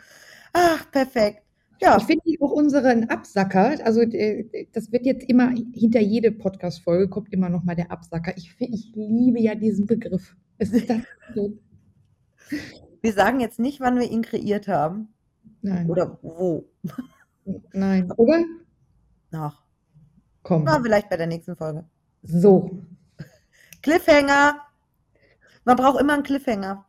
Ach, 0.53 0.91
perfekt. 0.91 1.43
Ja. 1.81 1.97
Ich 1.97 2.05
finde 2.05 2.23
auch 2.41 2.51
unseren 2.51 3.09
Absacker, 3.09 3.79
also 3.85 4.03
äh, 4.03 4.69
das 4.73 4.93
wird 4.93 5.07
jetzt 5.07 5.29
immer, 5.29 5.51
hinter 5.73 6.01
jede 6.01 6.31
Podcast-Folge 6.31 7.09
kommt 7.09 7.33
immer 7.33 7.49
noch 7.49 7.65
mal 7.65 7.75
der 7.75 7.91
Absacker. 7.91 8.37
Ich, 8.37 8.55
ich 8.59 8.93
liebe 8.95 9.41
ja 9.41 9.55
diesen 9.55 9.87
Begriff. 9.87 10.37
Es 10.59 10.73
ist 10.73 10.91
das 10.91 11.01
Wir 13.03 13.13
sagen 13.15 13.41
jetzt 13.41 13.59
nicht, 13.59 13.81
wann 13.81 13.99
wir 13.99 14.11
ihn 14.11 14.23
kreiert 14.23 14.69
haben. 14.69 15.15
Nein. 15.63 15.89
Oder 15.89 16.19
wo. 16.21 16.69
Nein, 17.73 18.13
oder? 18.13 18.45
Ach. 19.33 19.63
Komm. 20.43 20.65
Na, 20.65 20.81
vielleicht 20.83 21.09
bei 21.09 21.17
der 21.17 21.27
nächsten 21.27 21.57
Folge. 21.57 21.85
So. 22.23 22.83
Cliffhanger. 23.83 24.61
Man 25.71 25.77
braucht 25.77 26.01
immer 26.01 26.15
einen 26.15 26.25
Cliffhanger. 26.25 26.85